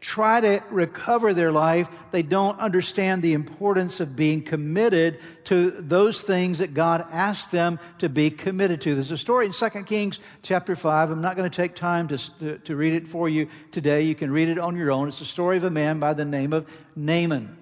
try 0.00 0.40
to 0.40 0.62
recover 0.70 1.34
their 1.34 1.50
life, 1.50 1.88
they 2.12 2.22
don't 2.22 2.58
understand 2.60 3.22
the 3.22 3.32
importance 3.32 3.98
of 3.98 4.14
being 4.14 4.42
committed 4.42 5.18
to 5.44 5.72
those 5.72 6.20
things 6.20 6.58
that 6.58 6.72
God 6.72 7.04
asked 7.10 7.50
them 7.50 7.80
to 7.98 8.08
be 8.08 8.30
committed 8.30 8.80
to. 8.82 8.94
There's 8.94 9.10
a 9.10 9.18
story 9.18 9.46
in 9.46 9.52
2 9.52 9.68
Kings 9.84 10.20
chapter 10.42 10.76
5. 10.76 11.10
I'm 11.10 11.20
not 11.20 11.36
going 11.36 11.50
to 11.50 11.56
take 11.56 11.74
time 11.74 12.06
to, 12.08 12.38
to, 12.38 12.58
to 12.58 12.76
read 12.76 12.94
it 12.94 13.08
for 13.08 13.28
you 13.28 13.48
today. 13.72 14.02
You 14.02 14.14
can 14.14 14.30
read 14.30 14.48
it 14.48 14.58
on 14.58 14.76
your 14.76 14.92
own. 14.92 15.08
It's 15.08 15.18
the 15.18 15.24
story 15.24 15.56
of 15.56 15.64
a 15.64 15.70
man 15.70 15.98
by 15.98 16.14
the 16.14 16.24
name 16.24 16.52
of 16.52 16.66
Naaman. 16.94 17.56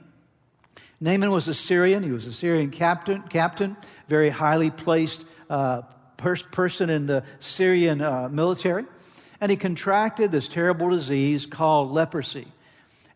Naaman 1.01 1.31
was 1.31 1.49
a 1.49 1.55
Syrian. 1.55 2.03
He 2.03 2.11
was 2.11 2.27
a 2.27 2.33
Syrian 2.33 2.70
captain, 2.70 3.22
captain 3.22 3.77
very 4.09 4.31
highly 4.31 4.70
placed 4.70 5.25
uh, 5.49 5.83
pers- 6.16 6.42
person 6.42 6.90
in 6.90 7.07
the 7.07 7.22
Syrian 7.40 8.03
uh, 8.03 8.29
military 8.29 8.85
and 9.40 9.51
he 9.51 9.57
contracted 9.57 10.33
this 10.33 10.49
terrible 10.49 10.90
disease 10.90 11.46
called 11.46 11.92
leprosy. 11.92 12.49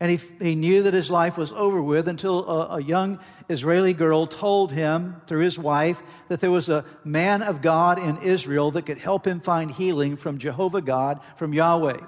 And 0.00 0.10
he, 0.10 0.20
he 0.42 0.54
knew 0.54 0.84
that 0.84 0.94
his 0.94 1.10
life 1.10 1.36
was 1.36 1.52
over 1.52 1.82
with 1.82 2.08
until 2.08 2.48
a, 2.48 2.76
a, 2.76 2.82
young 2.82 3.18
Israeli 3.50 3.92
girl 3.92 4.26
told 4.26 4.72
him 4.72 5.20
through 5.26 5.44
his 5.44 5.58
wife 5.58 6.02
that 6.28 6.40
there 6.40 6.50
was 6.50 6.70
a 6.70 6.86
man 7.04 7.42
of 7.42 7.60
God 7.60 7.98
in 7.98 8.16
Israel 8.18 8.70
that 8.70 8.86
could 8.86 8.96
help 8.96 9.26
him 9.26 9.40
find 9.40 9.70
healing 9.70 10.16
from 10.16 10.38
Jehovah 10.38 10.80
God, 10.80 11.20
from 11.36 11.52
Yahweh. 11.52 12.00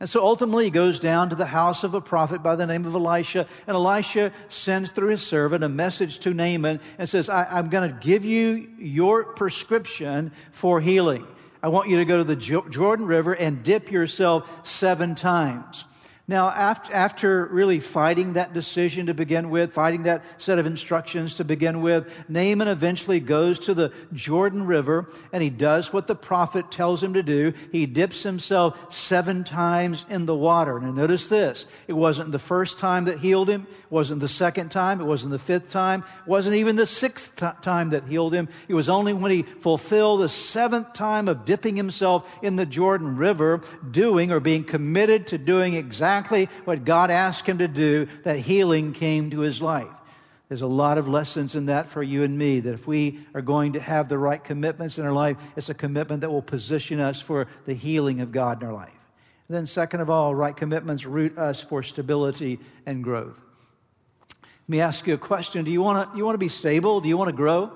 And 0.00 0.10
so 0.10 0.22
ultimately, 0.22 0.64
he 0.64 0.70
goes 0.70 1.00
down 1.00 1.30
to 1.30 1.36
the 1.36 1.46
house 1.46 1.82
of 1.82 1.94
a 1.94 2.00
prophet 2.00 2.42
by 2.42 2.56
the 2.56 2.66
name 2.66 2.84
of 2.84 2.94
Elisha, 2.94 3.46
and 3.66 3.74
Elisha 3.74 4.32
sends 4.50 4.90
through 4.90 5.08
his 5.08 5.22
servant 5.22 5.64
a 5.64 5.68
message 5.68 6.18
to 6.20 6.34
Naaman 6.34 6.80
and 6.98 7.08
says, 7.08 7.30
I, 7.30 7.58
am 7.58 7.70
going 7.70 7.88
to 7.88 7.96
give 8.00 8.22
you 8.22 8.68
your 8.76 9.24
prescription 9.24 10.32
for 10.52 10.80
healing. 10.80 11.26
I 11.64 11.68
want 11.68 11.88
you 11.88 11.96
to 11.96 12.04
go 12.04 12.18
to 12.18 12.24
the 12.24 12.36
Jordan 12.36 13.06
River 13.06 13.32
and 13.32 13.62
dip 13.62 13.90
yourself 13.90 14.50
seven 14.64 15.14
times. 15.14 15.84
Now, 16.26 16.48
after, 16.48 16.94
after 16.94 17.46
really 17.48 17.80
fighting 17.80 18.32
that 18.32 18.54
decision 18.54 19.06
to 19.06 19.14
begin 19.14 19.50
with, 19.50 19.74
fighting 19.74 20.04
that 20.04 20.24
set 20.38 20.58
of 20.58 20.64
instructions 20.64 21.34
to 21.34 21.44
begin 21.44 21.82
with, 21.82 22.10
Naaman 22.30 22.66
eventually 22.66 23.20
goes 23.20 23.58
to 23.60 23.74
the 23.74 23.92
Jordan 24.14 24.64
River 24.64 25.06
and 25.34 25.42
he 25.42 25.50
does 25.50 25.92
what 25.92 26.06
the 26.06 26.14
prophet 26.14 26.70
tells 26.70 27.02
him 27.02 27.12
to 27.12 27.22
do. 27.22 27.52
He 27.72 27.84
dips 27.84 28.22
himself 28.22 28.94
seven 28.94 29.44
times 29.44 30.06
in 30.08 30.24
the 30.24 30.34
water. 30.34 30.80
Now, 30.80 30.92
notice 30.92 31.28
this 31.28 31.66
it 31.88 31.92
wasn't 31.92 32.32
the 32.32 32.38
first 32.38 32.78
time 32.78 33.04
that 33.04 33.18
healed 33.18 33.50
him, 33.50 33.66
it 33.82 33.90
wasn't 33.90 34.20
the 34.20 34.28
second 34.28 34.70
time, 34.70 35.02
it 35.02 35.04
wasn't 35.04 35.32
the 35.32 35.38
fifth 35.38 35.68
time, 35.68 36.04
it 36.24 36.30
wasn't 36.30 36.56
even 36.56 36.76
the 36.76 36.86
sixth 36.86 37.36
t- 37.36 37.46
time 37.60 37.90
that 37.90 38.08
healed 38.08 38.32
him. 38.32 38.48
It 38.66 38.74
was 38.74 38.88
only 38.88 39.12
when 39.12 39.30
he 39.30 39.42
fulfilled 39.42 40.22
the 40.22 40.30
seventh 40.30 40.94
time 40.94 41.28
of 41.28 41.44
dipping 41.44 41.76
himself 41.76 42.32
in 42.40 42.56
the 42.56 42.64
Jordan 42.64 43.18
River, 43.18 43.60
doing 43.90 44.32
or 44.32 44.40
being 44.40 44.64
committed 44.64 45.26
to 45.26 45.36
doing 45.36 45.74
exactly 45.74 46.13
exactly 46.14 46.48
what 46.64 46.84
God 46.84 47.10
asked 47.10 47.44
him 47.46 47.58
to 47.58 47.66
do 47.66 48.06
that 48.22 48.38
healing 48.38 48.92
came 48.92 49.30
to 49.30 49.40
his 49.40 49.60
life. 49.60 49.88
There's 50.48 50.62
a 50.62 50.66
lot 50.66 50.96
of 50.96 51.08
lessons 51.08 51.56
in 51.56 51.66
that 51.66 51.88
for 51.88 52.04
you 52.04 52.22
and 52.22 52.38
me 52.38 52.60
that 52.60 52.72
if 52.72 52.86
we 52.86 53.18
are 53.34 53.42
going 53.42 53.72
to 53.72 53.80
have 53.80 54.08
the 54.08 54.18
right 54.18 54.42
commitments 54.42 54.96
in 54.98 55.04
our 55.04 55.12
life, 55.12 55.36
it's 55.56 55.70
a 55.70 55.74
commitment 55.74 56.20
that 56.20 56.30
will 56.30 56.42
position 56.42 57.00
us 57.00 57.20
for 57.20 57.48
the 57.66 57.74
healing 57.74 58.20
of 58.20 58.30
God 58.30 58.62
in 58.62 58.68
our 58.68 58.72
life. 58.72 58.92
And 59.48 59.56
then, 59.56 59.66
second 59.66 60.00
of 60.00 60.08
all, 60.08 60.34
right 60.34 60.56
commitments 60.56 61.04
root 61.04 61.36
us 61.36 61.60
for 61.60 61.82
stability 61.82 62.60
and 62.86 63.02
growth. 63.02 63.40
Let 64.40 64.68
me 64.68 64.80
ask 64.80 65.06
you 65.08 65.14
a 65.14 65.18
question 65.18 65.64
Do 65.64 65.72
you 65.72 65.82
want 65.82 66.12
to, 66.12 66.16
you 66.16 66.24
want 66.24 66.34
to 66.34 66.38
be 66.38 66.48
stable? 66.48 67.00
Do 67.00 67.08
you 67.08 67.16
want 67.16 67.30
to 67.30 67.36
grow? 67.36 67.72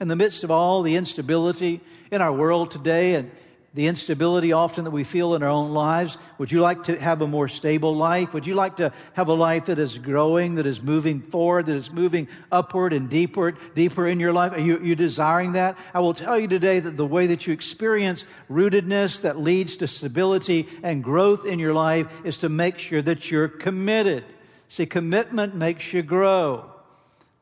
In 0.00 0.08
the 0.08 0.16
midst 0.16 0.44
of 0.44 0.50
all 0.50 0.80
the 0.80 0.96
instability 0.96 1.82
in 2.10 2.22
our 2.22 2.32
world 2.32 2.70
today 2.70 3.16
and 3.16 3.30
the 3.76 3.86
instability 3.86 4.52
often 4.52 4.84
that 4.84 4.90
we 4.90 5.04
feel 5.04 5.34
in 5.34 5.42
our 5.42 5.50
own 5.50 5.72
lives? 5.72 6.16
Would 6.38 6.50
you 6.50 6.60
like 6.60 6.84
to 6.84 6.98
have 6.98 7.20
a 7.20 7.26
more 7.26 7.46
stable 7.46 7.94
life? 7.94 8.32
Would 8.32 8.46
you 8.46 8.54
like 8.54 8.76
to 8.78 8.90
have 9.12 9.28
a 9.28 9.34
life 9.34 9.66
that 9.66 9.78
is 9.78 9.98
growing, 9.98 10.54
that 10.54 10.64
is 10.64 10.80
moving 10.82 11.20
forward, 11.20 11.66
that 11.66 11.76
is 11.76 11.90
moving 11.90 12.26
upward 12.50 12.94
and 12.94 13.10
deeper, 13.10 13.52
deeper 13.74 14.08
in 14.08 14.18
your 14.18 14.32
life? 14.32 14.52
Are 14.52 14.60
you, 14.60 14.78
you 14.80 14.94
desiring 14.94 15.52
that? 15.52 15.78
I 15.92 16.00
will 16.00 16.14
tell 16.14 16.38
you 16.38 16.48
today 16.48 16.80
that 16.80 16.96
the 16.96 17.04
way 17.04 17.26
that 17.26 17.46
you 17.46 17.52
experience 17.52 18.24
rootedness 18.50 19.20
that 19.20 19.38
leads 19.38 19.76
to 19.76 19.86
stability 19.86 20.66
and 20.82 21.04
growth 21.04 21.44
in 21.44 21.58
your 21.58 21.74
life 21.74 22.06
is 22.24 22.38
to 22.38 22.48
make 22.48 22.78
sure 22.78 23.02
that 23.02 23.30
you're 23.30 23.46
committed. 23.46 24.24
See, 24.68 24.86
commitment 24.86 25.54
makes 25.54 25.92
you 25.92 26.02
grow. 26.02 26.64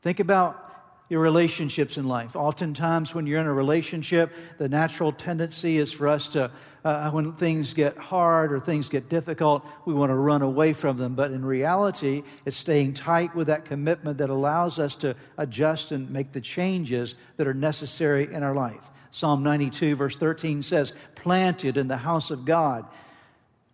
Think 0.02 0.18
about 0.18 0.63
your 1.08 1.20
relationships 1.20 1.96
in 1.96 2.08
life. 2.08 2.34
Oftentimes, 2.34 3.14
when 3.14 3.26
you're 3.26 3.40
in 3.40 3.46
a 3.46 3.52
relationship, 3.52 4.32
the 4.58 4.68
natural 4.68 5.12
tendency 5.12 5.78
is 5.78 5.92
for 5.92 6.08
us 6.08 6.28
to, 6.30 6.50
uh, 6.84 7.10
when 7.10 7.32
things 7.34 7.74
get 7.74 7.96
hard 7.98 8.52
or 8.52 8.58
things 8.58 8.88
get 8.88 9.10
difficult, 9.10 9.66
we 9.84 9.92
want 9.92 10.10
to 10.10 10.14
run 10.14 10.40
away 10.40 10.72
from 10.72 10.96
them. 10.96 11.14
But 11.14 11.30
in 11.30 11.44
reality, 11.44 12.22
it's 12.46 12.56
staying 12.56 12.94
tight 12.94 13.34
with 13.34 13.48
that 13.48 13.66
commitment 13.66 14.16
that 14.18 14.30
allows 14.30 14.78
us 14.78 14.96
to 14.96 15.14
adjust 15.36 15.92
and 15.92 16.10
make 16.10 16.32
the 16.32 16.40
changes 16.40 17.16
that 17.36 17.46
are 17.46 17.54
necessary 17.54 18.32
in 18.32 18.42
our 18.42 18.54
life. 18.54 18.90
Psalm 19.10 19.42
92, 19.42 19.96
verse 19.96 20.16
13 20.16 20.62
says, 20.62 20.92
Planted 21.14 21.76
in 21.76 21.86
the 21.86 21.98
house 21.98 22.30
of 22.30 22.46
God, 22.46 22.86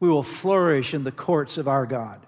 we 0.00 0.08
will 0.08 0.22
flourish 0.22 0.94
in 0.94 1.04
the 1.04 1.12
courts 1.12 1.58
of 1.58 1.68
our 1.68 1.86
God. 1.86 2.26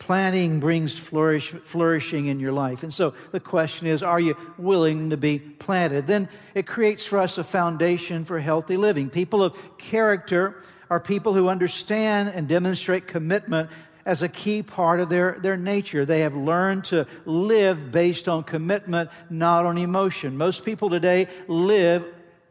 Planting 0.00 0.60
brings 0.60 0.98
flourish, 0.98 1.50
flourishing 1.50 2.26
in 2.26 2.40
your 2.40 2.52
life. 2.52 2.82
And 2.82 2.92
so 2.92 3.14
the 3.30 3.38
question 3.38 3.86
is 3.86 4.02
are 4.02 4.18
you 4.18 4.36
willing 4.58 5.10
to 5.10 5.16
be 5.16 5.38
planted? 5.38 6.06
Then 6.08 6.28
it 6.54 6.66
creates 6.66 7.06
for 7.06 7.18
us 7.18 7.38
a 7.38 7.44
foundation 7.44 8.24
for 8.24 8.40
healthy 8.40 8.76
living. 8.76 9.10
People 9.10 9.44
of 9.44 9.56
character 9.78 10.62
are 10.88 10.98
people 10.98 11.34
who 11.34 11.48
understand 11.48 12.30
and 12.30 12.48
demonstrate 12.48 13.06
commitment 13.06 13.70
as 14.04 14.22
a 14.22 14.28
key 14.28 14.62
part 14.62 15.00
of 15.00 15.08
their, 15.08 15.38
their 15.40 15.56
nature. 15.56 16.04
They 16.04 16.20
have 16.20 16.34
learned 16.34 16.84
to 16.86 17.06
live 17.26 17.92
based 17.92 18.26
on 18.26 18.42
commitment, 18.42 19.10
not 19.28 19.66
on 19.66 19.78
emotion. 19.78 20.36
Most 20.36 20.64
people 20.64 20.90
today 20.90 21.28
live 21.46 22.06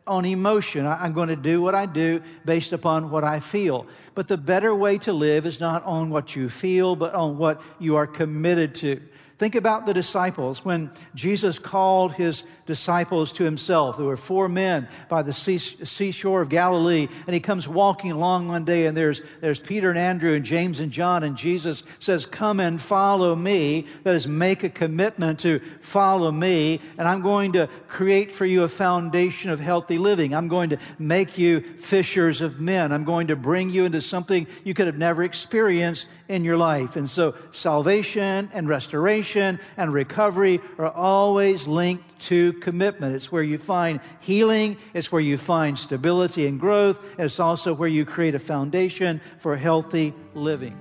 on 0.09 0.25
emotion. 0.25 0.85
I'm 0.85 1.13
going 1.13 1.29
to 1.29 1.35
do 1.35 1.61
what 1.61 1.75
I 1.75 1.85
do 1.85 2.21
based 2.43 2.73
upon 2.73 3.09
what 3.09 3.23
I 3.23 3.39
feel. 3.39 3.85
But 4.15 4.27
the 4.27 4.37
better 4.37 4.75
way 4.75 4.97
to 4.99 5.13
live 5.13 5.45
is 5.45 5.59
not 5.59 5.83
on 5.85 6.09
what 6.09 6.35
you 6.35 6.49
feel, 6.49 6.95
but 6.95 7.13
on 7.13 7.37
what 7.37 7.61
you 7.79 7.95
are 7.95 8.07
committed 8.07 8.75
to. 8.75 9.01
Think 9.37 9.55
about 9.55 9.85
the 9.85 9.93
disciples. 9.93 10.65
When 10.65 10.91
Jesus 11.15 11.59
called 11.59 12.11
his 12.13 12.43
disciples 12.69 13.33
to 13.33 13.43
himself, 13.43 13.97
there 13.97 14.05
were 14.05 14.15
four 14.15 14.47
men 14.47 14.87
by 15.09 15.21
the 15.21 15.33
seashore 15.33 16.41
of 16.41 16.49
Galilee, 16.49 17.07
and 17.27 17.33
he 17.33 17.39
comes 17.39 17.67
walking 17.67 18.11
along 18.11 18.47
one 18.47 18.63
day, 18.63 18.85
and 18.85 18.95
there's, 18.95 19.21
there's 19.41 19.59
Peter 19.59 19.89
and 19.89 19.99
Andrew 19.99 20.33
and 20.33 20.45
James 20.45 20.79
and 20.79 20.91
John, 20.91 21.23
and 21.23 21.35
Jesus 21.35 21.83
says, 21.99 22.25
Come 22.25 22.59
and 22.59 22.81
follow 22.81 23.35
me. 23.35 23.87
That 24.03 24.15
is, 24.15 24.27
make 24.27 24.63
a 24.63 24.69
commitment 24.69 25.39
to 25.41 25.59
follow 25.81 26.31
me, 26.31 26.79
and 26.97 27.07
I'm 27.07 27.21
going 27.21 27.53
to 27.53 27.67
create 27.87 28.31
for 28.31 28.45
you 28.45 28.63
a 28.63 28.69
foundation 28.69 29.49
of 29.49 29.59
healthy 29.59 29.97
living. 29.97 30.33
I'm 30.33 30.47
going 30.47 30.69
to 30.69 30.77
make 30.97 31.37
you 31.37 31.61
fishers 31.77 32.41
of 32.41 32.59
men. 32.59 32.91
I'm 32.91 33.03
going 33.03 33.27
to 33.27 33.35
bring 33.35 33.69
you 33.69 33.85
into 33.85 34.01
something 34.01 34.47
you 34.63 34.73
could 34.73 34.87
have 34.87 34.97
never 34.97 35.23
experienced 35.23 36.05
in 36.27 36.43
your 36.43 36.57
life. 36.57 36.95
And 36.95 37.09
so, 37.09 37.35
salvation 37.51 38.49
and 38.53 38.67
restoration 38.69 39.09
restoration 39.09 39.59
and 39.77 39.93
recovery 39.93 40.59
are 40.77 40.91
always 40.91 41.67
linked 41.67 42.18
to 42.19 42.53
commitment. 42.53 43.15
It's 43.15 43.31
where 43.31 43.43
you 43.43 43.57
find 43.57 43.99
healing, 44.19 44.77
it's 44.93 45.11
where 45.11 45.21
you 45.21 45.37
find 45.37 45.77
stability 45.77 46.47
and 46.47 46.59
growth, 46.59 46.99
and 47.17 47.25
it's 47.25 47.39
also 47.39 47.73
where 47.73 47.89
you 47.89 48.05
create 48.05 48.35
a 48.35 48.39
foundation 48.39 49.21
for 49.39 49.55
healthy 49.55 50.13
living. 50.33 50.77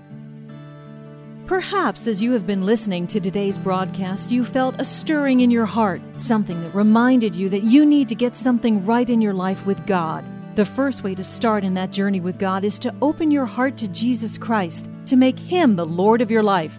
Perhaps 1.47 2.07
as 2.07 2.21
you 2.21 2.33
have 2.33 2.47
been 2.47 2.67
listening 2.67 3.07
to 3.07 3.21
today's 3.21 3.57
broadcast, 3.57 4.31
you 4.31 4.45
felt 4.45 4.75
a 4.79 4.85
stirring 4.85 5.41
in 5.41 5.51
your 5.51 5.65
heart, 5.65 6.03
something 6.19 6.61
that 6.61 6.75
reminded 6.75 7.35
you 7.35 7.49
that 7.49 7.63
you 7.63 7.87
need 7.87 8.11
to 8.11 8.15
get 8.15 8.37
something 8.37 8.85
right 8.85 9.09
in 9.09 9.23
your 9.23 9.33
life 9.33 9.65
with 9.65 9.87
God. 9.87 10.23
The 10.57 10.67
first 10.67 11.05
way 11.05 11.15
to 11.15 11.25
start 11.25 11.65
in 11.65 11.73
that 11.73 11.91
journey 11.91 12.21
with 12.21 12.39
God 12.39 12.65
is 12.65 12.79
to 12.81 12.95
open 13.01 13.31
your 13.31 13.47
heart 13.47 13.79
to 13.79 13.89
Jesus 13.89 14.37
Christ, 14.37 14.91
to 15.07 15.17
make 15.17 15.39
Him 15.39 15.77
the 15.77 15.87
Lord 15.87 16.21
of 16.21 16.31
your 16.31 16.43
life, 16.43 16.79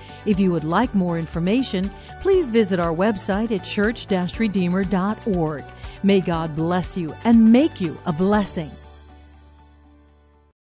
If 0.25 0.39
you 0.39 0.51
would 0.51 0.63
like 0.63 0.93
more 0.93 1.17
information, 1.17 1.89
please 2.21 2.49
visit 2.49 2.79
our 2.79 2.93
website 2.93 3.51
at 3.51 3.63
church-redeemer.org. 3.63 5.63
May 6.03 6.21
God 6.21 6.55
bless 6.55 6.97
you 6.97 7.15
and 7.23 7.51
make 7.51 7.81
you 7.81 7.97
a 8.05 8.13
blessing. 8.13 8.71